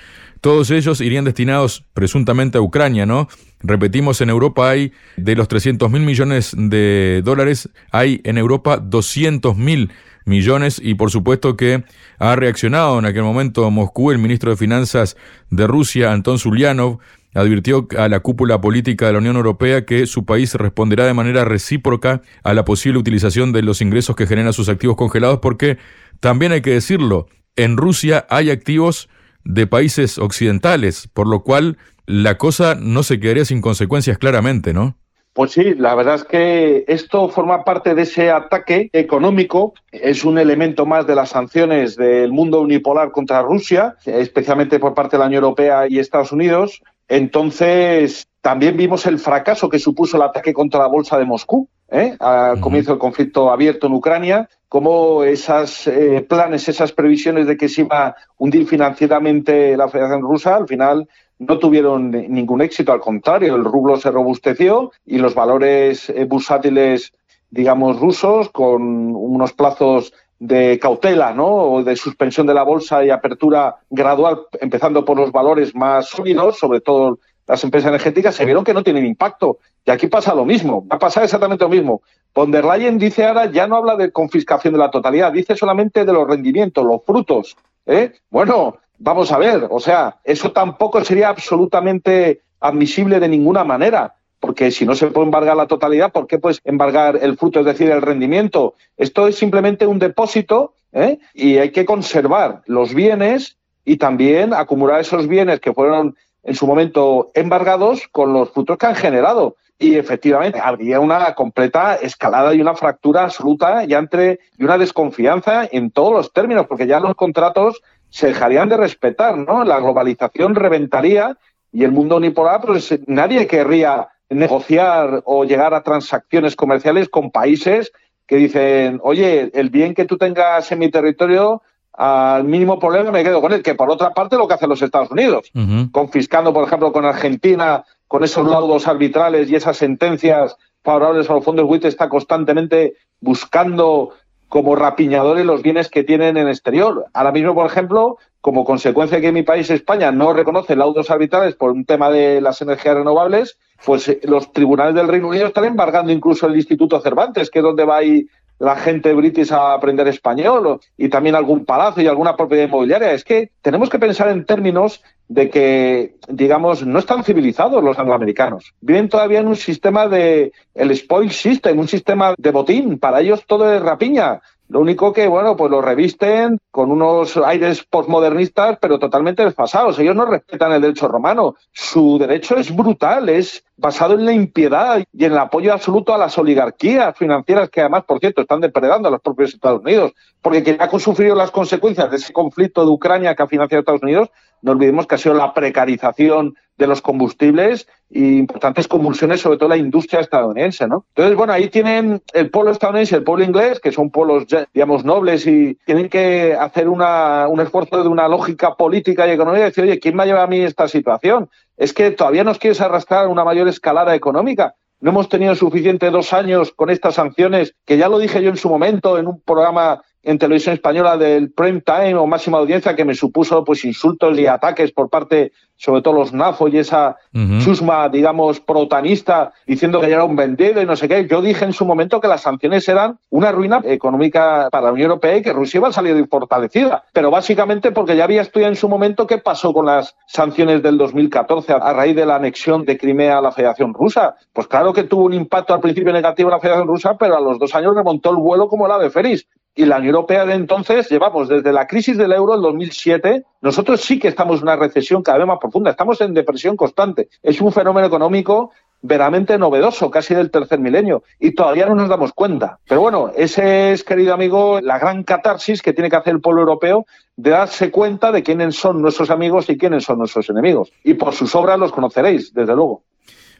Todos 0.41 0.71
ellos 0.71 1.01
irían 1.01 1.25
destinados 1.25 1.85
presuntamente 1.93 2.57
a 2.57 2.61
Ucrania, 2.61 3.05
¿no? 3.05 3.27
Repetimos, 3.61 4.21
en 4.21 4.31
Europa 4.31 4.71
hay, 4.71 4.91
de 5.15 5.35
los 5.35 5.47
300 5.47 5.91
mil 5.91 6.01
millones 6.01 6.55
de 6.57 7.21
dólares, 7.23 7.69
hay 7.91 8.21
en 8.23 8.39
Europa 8.39 8.77
200 8.77 9.55
mil 9.55 9.79
millones 9.79 10.10
y 10.25 10.93
por 10.95 11.11
supuesto 11.11 11.57
que 11.57 11.83
ha 12.19 12.35
reaccionado 12.35 12.99
en 12.99 13.05
aquel 13.05 13.23
momento 13.23 13.69
Moscú, 13.71 14.11
el 14.11 14.19
ministro 14.19 14.51
de 14.51 14.57
Finanzas 14.57 15.17
de 15.49 15.67
Rusia, 15.67 16.11
Anton 16.11 16.39
Zulianov, 16.39 16.99
advirtió 17.33 17.87
a 17.97 18.09
la 18.09 18.19
cúpula 18.19 18.59
política 18.59 19.07
de 19.07 19.13
la 19.13 19.19
Unión 19.19 19.35
Europea 19.37 19.85
que 19.85 20.05
su 20.05 20.25
país 20.25 20.53
responderá 20.55 21.05
de 21.05 21.13
manera 21.13 21.45
recíproca 21.45 22.21
a 22.43 22.53
la 22.53 22.65
posible 22.65 22.99
utilización 22.99 23.51
de 23.53 23.61
los 23.61 23.81
ingresos 23.81 24.15
que 24.15 24.27
generan 24.27 24.53
sus 24.53 24.69
activos 24.69 24.97
congelados 24.97 25.39
porque 25.39 25.77
también 26.19 26.51
hay 26.51 26.61
que 26.61 26.71
decirlo, 26.71 27.27
en 27.55 27.77
Rusia 27.77 28.25
hay 28.29 28.49
activos 28.49 29.09
de 29.43 29.65
países 29.65 30.17
occidentales, 30.17 31.07
por 31.13 31.27
lo 31.27 31.43
cual 31.43 31.77
la 32.05 32.37
cosa 32.37 32.75
no 32.75 33.03
se 33.03 33.19
quedaría 33.19 33.45
sin 33.45 33.61
consecuencias 33.61 34.17
claramente, 34.17 34.73
¿no? 34.73 34.97
Pues 35.33 35.51
sí, 35.51 35.75
la 35.75 35.95
verdad 35.95 36.15
es 36.15 36.23
que 36.25 36.83
esto 36.87 37.29
forma 37.29 37.63
parte 37.63 37.95
de 37.95 38.01
ese 38.01 38.31
ataque 38.31 38.89
económico, 38.91 39.73
es 39.91 40.25
un 40.25 40.37
elemento 40.37 40.85
más 40.85 41.07
de 41.07 41.15
las 41.15 41.29
sanciones 41.29 41.95
del 41.95 42.33
mundo 42.33 42.59
unipolar 42.59 43.11
contra 43.11 43.41
Rusia, 43.41 43.95
especialmente 44.05 44.77
por 44.77 44.93
parte 44.93 45.15
de 45.15 45.21
la 45.21 45.27
Unión 45.27 45.45
Europea 45.45 45.87
y 45.87 45.99
Estados 45.99 46.33
Unidos. 46.33 46.81
Entonces, 47.07 48.27
también 48.41 48.75
vimos 48.75 49.05
el 49.05 49.19
fracaso 49.19 49.69
que 49.69 49.79
supuso 49.79 50.17
el 50.17 50.23
ataque 50.23 50.53
contra 50.53 50.79
la 50.79 50.87
Bolsa 50.87 51.17
de 51.17 51.25
Moscú, 51.25 51.69
¿eh? 51.89 52.15
al 52.19 52.59
comienzo 52.59 52.91
del 52.91 52.99
conflicto 52.99 53.51
abierto 53.51 53.87
en 53.87 53.93
Ucrania, 53.93 54.49
cómo 54.67 55.23
esos 55.23 55.85
eh, 55.87 56.25
planes, 56.27 56.67
esas 56.67 56.91
previsiones 56.91 57.45
de 57.45 57.55
que 57.55 57.69
se 57.69 57.81
iba 57.81 58.07
a 58.07 58.15
hundir 58.37 58.65
financieramente 58.67 59.77
la 59.77 59.89
Federación 59.89 60.21
Rusa, 60.21 60.55
al 60.55 60.67
final 60.67 61.07
no 61.37 61.59
tuvieron 61.59 62.11
ningún 62.11 62.61
éxito, 62.61 62.91
al 62.91 62.99
contrario, 62.99 63.55
el 63.55 63.63
rublo 63.63 63.97
se 63.97 64.11
robusteció 64.11 64.91
y 65.05 65.17
los 65.17 65.35
valores 65.35 66.09
eh, 66.09 66.25
bursátiles, 66.25 67.13
digamos, 67.49 67.99
rusos, 67.99 68.49
con 68.49 68.81
unos 69.15 69.53
plazos 69.53 70.13
de 70.39 70.79
cautela, 70.79 71.33
¿no? 71.33 71.47
O 71.47 71.83
de 71.83 71.95
suspensión 71.95 72.47
de 72.47 72.55
la 72.55 72.63
bolsa 72.63 73.05
y 73.05 73.11
apertura 73.11 73.75
gradual, 73.91 74.41
empezando 74.59 75.05
por 75.05 75.17
los 75.17 75.31
valores 75.31 75.75
más 75.75 76.09
sólidos, 76.09 76.57
sobre 76.57 76.81
todo 76.81 77.19
las 77.51 77.63
empresas 77.63 77.89
energéticas, 77.89 78.35
se 78.35 78.45
vieron 78.45 78.63
que 78.63 78.73
no 78.73 78.83
tienen 78.83 79.05
impacto. 79.05 79.59
Y 79.85 79.91
aquí 79.91 80.07
pasa 80.07 80.33
lo 80.33 80.45
mismo, 80.45 80.87
va 80.87 80.95
a 80.95 80.99
pasar 80.99 81.23
exactamente 81.23 81.63
lo 81.63 81.69
mismo. 81.69 82.01
Von 82.33 82.51
der 82.51 82.65
Leyen 82.65 82.97
dice 82.97 83.25
ahora, 83.25 83.51
ya 83.51 83.67
no 83.67 83.75
habla 83.75 83.95
de 83.95 84.11
confiscación 84.11 84.73
de 84.73 84.79
la 84.79 84.89
totalidad, 84.89 85.31
dice 85.31 85.55
solamente 85.55 86.05
de 86.05 86.13
los 86.13 86.27
rendimientos, 86.27 86.85
los 86.85 87.03
frutos. 87.05 87.57
¿eh? 87.85 88.13
Bueno, 88.29 88.77
Vamos 89.03 89.31
a 89.31 89.39
ver, 89.39 89.67
o 89.67 89.79
sea, 89.79 90.19
eso 90.23 90.51
tampoco 90.51 91.03
sería 91.03 91.29
absolutamente 91.29 92.41
admisible 92.59 93.19
de 93.19 93.27
ninguna 93.27 93.63
manera, 93.63 94.13
porque 94.39 94.69
si 94.69 94.85
no 94.85 94.93
se 94.93 95.07
puede 95.07 95.25
embargar 95.25 95.57
la 95.57 95.65
totalidad, 95.65 96.11
¿por 96.11 96.27
qué 96.27 96.37
puedes 96.37 96.61
embargar 96.65 97.17
el 97.19 97.35
fruto, 97.35 97.61
es 97.61 97.65
decir, 97.65 97.89
el 97.89 98.03
rendimiento? 98.03 98.75
Esto 98.97 99.27
es 99.27 99.39
simplemente 99.39 99.87
un 99.87 99.97
depósito 99.97 100.75
¿eh? 100.93 101.17
y 101.33 101.57
hay 101.57 101.71
que 101.71 101.83
conservar 101.83 102.61
los 102.67 102.93
bienes 102.93 103.57
y 103.85 103.97
también 103.97 104.53
acumular 104.53 105.01
esos 105.01 105.27
bienes 105.27 105.59
que 105.59 105.73
fueron 105.73 106.15
en 106.43 106.55
su 106.55 106.67
momento 106.67 107.31
embargados 107.33 108.07
con 108.11 108.33
los 108.33 108.49
frutos 108.51 108.77
que 108.77 108.85
han 108.87 108.95
generado. 108.95 109.55
Y 109.77 109.95
efectivamente 109.95 110.59
habría 110.61 110.99
una 110.99 111.33
completa 111.33 111.95
escalada 111.95 112.53
y 112.53 112.61
una 112.61 112.75
fractura 112.75 113.23
absoluta 113.23 113.83
ya 113.85 113.97
entre 113.97 114.39
y 114.57 114.63
una 114.63 114.77
desconfianza 114.77 115.67
en 115.71 115.89
todos 115.89 116.13
los 116.13 116.33
términos, 116.33 116.67
porque 116.67 116.85
ya 116.85 116.99
los 116.99 117.15
contratos 117.15 117.81
se 118.09 118.27
dejarían 118.27 118.69
de 118.69 118.77
respetar, 118.77 119.37
¿no? 119.37 119.63
La 119.63 119.79
globalización 119.79 120.53
reventaría 120.53 121.37
y 121.71 121.83
el 121.83 121.91
mundo 121.91 122.17
unipolar, 122.17 122.61
pues 122.61 122.99
nadie 123.07 123.47
querría 123.47 124.09
negociar 124.29 125.23
o 125.25 125.45
llegar 125.45 125.73
a 125.73 125.83
transacciones 125.83 126.55
comerciales 126.55 127.09
con 127.09 127.31
países 127.31 127.91
que 128.27 128.37
dicen, 128.37 128.99
oye, 129.03 129.51
el 129.53 129.69
bien 129.69 129.93
que 129.93 130.05
tú 130.05 130.17
tengas 130.17 130.71
en 130.71 130.79
mi 130.79 130.89
territorio, 130.89 131.61
al 132.03 132.45
mínimo 132.45 132.79
problema 132.79 133.11
me 133.11 133.23
quedo 133.23 133.41
con 133.41 133.53
él, 133.53 133.61
que 133.61 133.75
por 133.75 133.91
otra 133.91 134.11
parte 134.11 134.35
lo 134.35 134.47
que 134.47 134.55
hacen 134.55 134.69
los 134.69 134.81
Estados 134.81 135.11
Unidos, 135.11 135.51
confiscando, 135.91 136.51
por 136.51 136.65
ejemplo, 136.65 136.91
con 136.91 137.05
Argentina, 137.05 137.83
con 138.07 138.23
esos 138.23 138.47
laudos 138.47 138.87
arbitrales 138.87 139.51
y 139.51 139.55
esas 139.55 139.77
sentencias 139.77 140.57
favorables 140.83 141.29
a 141.29 141.33
los 141.35 141.45
fondos 141.45 141.69
WIT, 141.69 141.85
está 141.85 142.09
constantemente 142.09 142.95
buscando 143.19 144.13
como 144.49 144.75
rapiñadores 144.75 145.45
los 145.45 145.61
bienes 145.61 145.89
que 145.89 146.03
tienen 146.03 146.37
en 146.37 146.47
exterior. 146.47 147.05
Ahora 147.13 147.31
mismo, 147.31 147.53
por 147.53 147.67
ejemplo, 147.67 148.17
como 148.41 148.65
consecuencia 148.65 149.17
de 149.17 149.21
que 149.21 149.31
mi 149.31 149.43
país, 149.43 149.69
España, 149.69 150.11
no 150.11 150.33
reconoce 150.33 150.75
laudos 150.75 151.11
arbitrales 151.11 151.53
por 151.53 151.69
un 151.69 151.85
tema 151.85 152.09
de 152.09 152.41
las 152.41 152.63
energías 152.63 152.95
renovables, 152.95 153.59
pues 153.85 154.09
eh, 154.09 154.19
los 154.23 154.51
tribunales 154.51 154.95
del 154.95 155.07
Reino 155.07 155.27
Unido 155.27 155.45
están 155.45 155.65
embargando 155.65 156.11
incluso 156.11 156.47
el 156.47 156.55
Instituto 156.55 156.99
Cervantes, 156.99 157.51
que 157.51 157.59
es 157.59 157.63
donde 157.63 157.85
va 157.85 157.97
ahí 157.97 158.27
la 158.61 158.75
gente 158.75 159.11
british 159.13 159.51
a 159.51 159.73
aprender 159.73 160.07
español 160.07 160.79
y 160.95 161.09
también 161.09 161.33
algún 161.33 161.65
palacio 161.65 162.03
y 162.03 162.07
alguna 162.07 162.35
propiedad 162.35 162.67
inmobiliaria. 162.67 163.11
Es 163.11 163.23
que 163.23 163.49
tenemos 163.63 163.89
que 163.89 163.97
pensar 163.97 164.29
en 164.29 164.45
términos 164.45 165.01
de 165.27 165.49
que, 165.49 166.17
digamos, 166.27 166.85
no 166.85 166.99
están 166.99 167.23
civilizados 167.23 167.83
los 167.83 167.97
angloamericanos. 167.97 168.75
Viven 168.79 169.09
todavía 169.09 169.39
en 169.39 169.47
un 169.47 169.55
sistema 169.55 170.07
de, 170.07 170.51
el 170.75 170.95
spoil 170.95 171.31
system, 171.31 171.79
un 171.79 171.87
sistema 171.87 172.35
de 172.37 172.51
botín. 172.51 172.99
Para 172.99 173.21
ellos 173.21 173.43
todo 173.47 173.73
es 173.73 173.81
rapiña. 173.81 174.41
Lo 174.69 174.79
único 174.79 175.11
que, 175.11 175.27
bueno, 175.27 175.57
pues 175.57 175.71
lo 175.71 175.81
revisten 175.81 176.59
con 176.69 176.91
unos 176.91 177.35
aires 177.37 177.83
postmodernistas, 177.83 178.77
pero 178.79 178.99
totalmente 178.99 179.43
desfasados. 179.43 179.97
Ellos 179.97 180.15
no 180.15 180.25
respetan 180.25 180.71
el 180.71 180.81
derecho 180.81 181.07
romano. 181.07 181.55
Su 181.71 182.19
derecho 182.19 182.57
es 182.57 182.73
brutal, 182.73 183.27
es 183.27 183.65
basado 183.81 184.13
en 184.13 184.25
la 184.25 184.31
impiedad 184.31 185.03
y 185.11 185.25
en 185.25 185.31
el 185.31 185.37
apoyo 185.39 185.73
absoluto 185.73 186.13
a 186.13 186.17
las 186.17 186.37
oligarquías 186.37 187.17
financieras 187.17 187.69
que 187.69 187.81
además, 187.81 188.03
por 188.05 188.19
cierto, 188.19 188.41
están 188.41 188.61
depredando 188.61 189.07
a 189.07 189.11
los 189.11 189.21
propios 189.21 189.53
Estados 189.53 189.81
Unidos. 189.81 190.13
Porque 190.41 190.63
quien 190.63 190.77
ha 190.79 190.89
sufrido 190.99 191.35
las 191.35 191.51
consecuencias 191.51 192.09
de 192.11 192.17
ese 192.17 192.31
conflicto 192.31 192.85
de 192.85 192.91
Ucrania 192.91 193.35
que 193.35 193.43
ha 193.43 193.47
financiado 193.47 193.79
Estados 193.79 194.03
Unidos, 194.03 194.29
no 194.61 194.73
olvidemos 194.73 195.07
que 195.07 195.15
ha 195.15 195.17
sido 195.17 195.33
la 195.33 195.53
precarización 195.53 196.55
de 196.77 196.87
los 196.87 197.01
combustibles 197.01 197.87
y 198.09 198.37
importantes 198.37 198.87
convulsiones, 198.87 199.41
sobre 199.41 199.57
todo 199.57 199.69
la 199.69 199.77
industria 199.77 200.19
estadounidense, 200.19 200.87
¿no? 200.87 201.05
Entonces, 201.09 201.35
bueno, 201.35 201.53
ahí 201.53 201.69
tienen 201.69 202.21
el 202.33 202.49
pueblo 202.49 202.71
estadounidense 202.71 203.15
y 203.15 203.17
el 203.19 203.23
pueblo 203.23 203.45
inglés, 203.45 203.79
que 203.79 203.91
son 203.91 204.09
pueblos, 204.09 204.45
digamos, 204.73 205.05
nobles 205.05 205.45
y 205.47 205.77
tienen 205.85 206.09
que 206.09 206.55
hacer 206.59 206.89
una, 206.89 207.47
un 207.47 207.61
esfuerzo 207.61 208.01
de 208.01 208.09
una 208.09 208.27
lógica 208.27 208.75
política 208.75 209.27
y 209.27 209.31
económica 209.31 209.65
y 209.65 209.69
decir, 209.69 209.83
oye, 209.83 209.99
¿quién 209.99 210.15
me 210.15 210.23
ha 210.23 210.25
llevado 210.25 210.45
a 210.45 210.49
mí 210.49 210.59
esta 210.59 210.87
situación? 210.87 211.49
Es 211.81 211.93
que 211.93 212.11
todavía 212.11 212.43
nos 212.43 212.59
quieres 212.59 212.79
arrastrar 212.79 213.25
a 213.25 213.27
una 213.27 213.43
mayor 213.43 213.67
escalada 213.67 214.13
económica. 214.13 214.75
No 214.99 215.09
hemos 215.09 215.29
tenido 215.29 215.55
suficiente 215.55 216.11
dos 216.11 216.31
años 216.31 216.71
con 216.75 216.91
estas 216.91 217.15
sanciones, 217.15 217.73
que 217.87 217.97
ya 217.97 218.07
lo 218.07 218.19
dije 218.19 218.43
yo 218.43 218.51
en 218.51 218.57
su 218.57 218.69
momento 218.69 219.17
en 219.17 219.25
un 219.25 219.41
programa 219.41 219.99
en 220.23 220.37
televisión 220.37 220.73
española 220.73 221.17
del 221.17 221.51
prime 221.51 221.81
time 221.81 222.15
o 222.15 222.27
máxima 222.27 222.59
audiencia 222.59 222.95
que 222.95 223.05
me 223.05 223.15
supuso 223.15 223.63
pues 223.63 223.85
insultos 223.85 224.37
y 224.37 224.47
ataques 224.47 224.91
por 224.91 225.09
parte 225.09 225.51
sobre 225.81 226.03
todo 226.03 226.13
los 226.13 226.31
NAFO 226.31 226.67
y 226.67 226.77
esa 226.77 227.15
chusma, 227.63 228.07
digamos, 228.07 228.59
protanista, 228.59 229.51
diciendo 229.65 229.99
que 229.99 230.11
era 230.11 230.23
un 230.23 230.35
vendido 230.35 230.79
y 230.79 230.85
no 230.85 230.95
sé 230.95 231.09
qué. 231.09 231.27
Yo 231.27 231.41
dije 231.41 231.65
en 231.65 231.73
su 231.73 231.87
momento 231.87 232.21
que 232.21 232.27
las 232.27 232.41
sanciones 232.41 232.87
eran 232.87 233.17
una 233.31 233.51
ruina 233.51 233.81
económica 233.85 234.69
para 234.71 234.85
la 234.85 234.91
Unión 234.91 235.09
Europea 235.09 235.37
y 235.37 235.41
que 235.41 235.51
Rusia 235.51 235.79
iba 235.79 235.87
a 235.87 235.91
salir 235.91 236.23
fortalecida. 236.29 237.03
Pero 237.13 237.31
básicamente 237.31 237.91
porque 237.91 238.15
ya 238.15 238.25
había 238.25 238.43
estudiado 238.43 238.71
en 238.71 238.75
su 238.75 238.87
momento 238.87 239.25
qué 239.25 239.39
pasó 239.39 239.73
con 239.73 239.87
las 239.87 240.15
sanciones 240.27 240.83
del 240.83 240.99
2014 240.99 241.73
a 241.73 241.93
raíz 241.93 242.15
de 242.15 242.27
la 242.27 242.35
anexión 242.35 242.85
de 242.85 242.99
Crimea 242.99 243.39
a 243.39 243.41
la 243.41 243.51
Federación 243.51 243.95
Rusa. 243.95 244.35
Pues 244.53 244.67
claro 244.67 244.93
que 244.93 245.05
tuvo 245.05 245.25
un 245.25 245.33
impacto 245.33 245.73
al 245.73 245.81
principio 245.81 246.13
negativo 246.13 246.49
en 246.49 246.53
la 246.53 246.59
Federación 246.59 246.87
Rusa, 246.87 247.17
pero 247.17 247.35
a 247.35 247.41
los 247.41 247.57
dos 247.57 247.73
años 247.73 247.95
remontó 247.95 248.29
el 248.29 248.35
vuelo 248.35 248.67
como 248.67 248.87
la 248.87 248.99
de 248.99 249.09
Feris. 249.09 249.47
Y 249.81 249.85
la 249.85 249.97
Unión 249.97 250.13
Europea 250.13 250.45
de 250.45 250.53
entonces 250.53 251.09
llevamos 251.09 251.49
desde 251.49 251.73
la 251.73 251.87
crisis 251.87 252.15
del 252.15 252.33
euro 252.33 252.53
en 252.53 252.61
2007, 252.61 253.45
nosotros 253.63 253.99
sí 253.99 254.19
que 254.19 254.27
estamos 254.27 254.57
en 254.57 254.63
una 254.65 254.75
recesión 254.75 255.23
cada 255.23 255.39
vez 255.39 255.47
más 255.47 255.57
profunda, 255.57 255.89
estamos 255.89 256.21
en 256.21 256.35
depresión 256.35 256.77
constante. 256.77 257.29
Es 257.41 257.59
un 257.61 257.71
fenómeno 257.71 258.05
económico 258.05 258.69
veramente 259.01 259.57
novedoso, 259.57 260.11
casi 260.11 260.35
del 260.35 260.51
tercer 260.51 260.77
milenio, 260.77 261.23
y 261.39 261.55
todavía 261.55 261.87
no 261.87 261.95
nos 261.95 262.09
damos 262.09 262.31
cuenta. 262.33 262.77
Pero 262.87 263.01
bueno, 263.01 263.31
ese 263.35 263.91
es, 263.91 264.03
querido 264.03 264.35
amigo, 264.35 264.79
la 264.81 264.99
gran 264.99 265.23
catarsis 265.23 265.81
que 265.81 265.93
tiene 265.93 266.11
que 266.11 266.17
hacer 266.17 266.35
el 266.35 266.41
pueblo 266.41 266.61
europeo 266.61 267.07
de 267.35 267.49
darse 267.49 267.89
cuenta 267.89 268.31
de 268.31 268.43
quiénes 268.43 268.75
son 268.75 269.01
nuestros 269.01 269.31
amigos 269.31 269.67
y 269.67 269.79
quiénes 269.79 270.03
son 270.03 270.19
nuestros 270.19 270.47
enemigos. 270.51 270.91
Y 271.03 271.15
por 271.15 271.33
sus 271.33 271.55
obras 271.55 271.79
los 271.79 271.91
conoceréis, 271.91 272.53
desde 272.53 272.75
luego. 272.75 273.01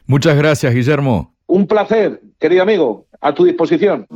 Muchas 0.06 0.36
gracias, 0.36 0.72
Guillermo. 0.72 1.34
Un 1.48 1.66
placer, 1.66 2.20
querido 2.38 2.62
amigo, 2.62 3.06
a 3.20 3.34
tu 3.34 3.44
disposición. 3.44 4.06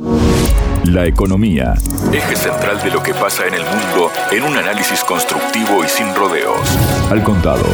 La 0.87 1.05
economía. 1.05 1.73
Eje 2.13 2.37
central 2.37 2.81
de 2.81 2.91
lo 2.91 3.03
que 3.03 3.13
pasa 3.13 3.45
en 3.45 3.55
el 3.55 3.61
mundo 3.61 4.09
en 4.31 4.43
un 4.43 4.55
análisis 4.55 5.03
constructivo 5.03 5.83
y 5.83 5.89
sin 5.89 6.15
rodeos. 6.15 6.77
Al 7.11 7.21
contado. 7.23 7.65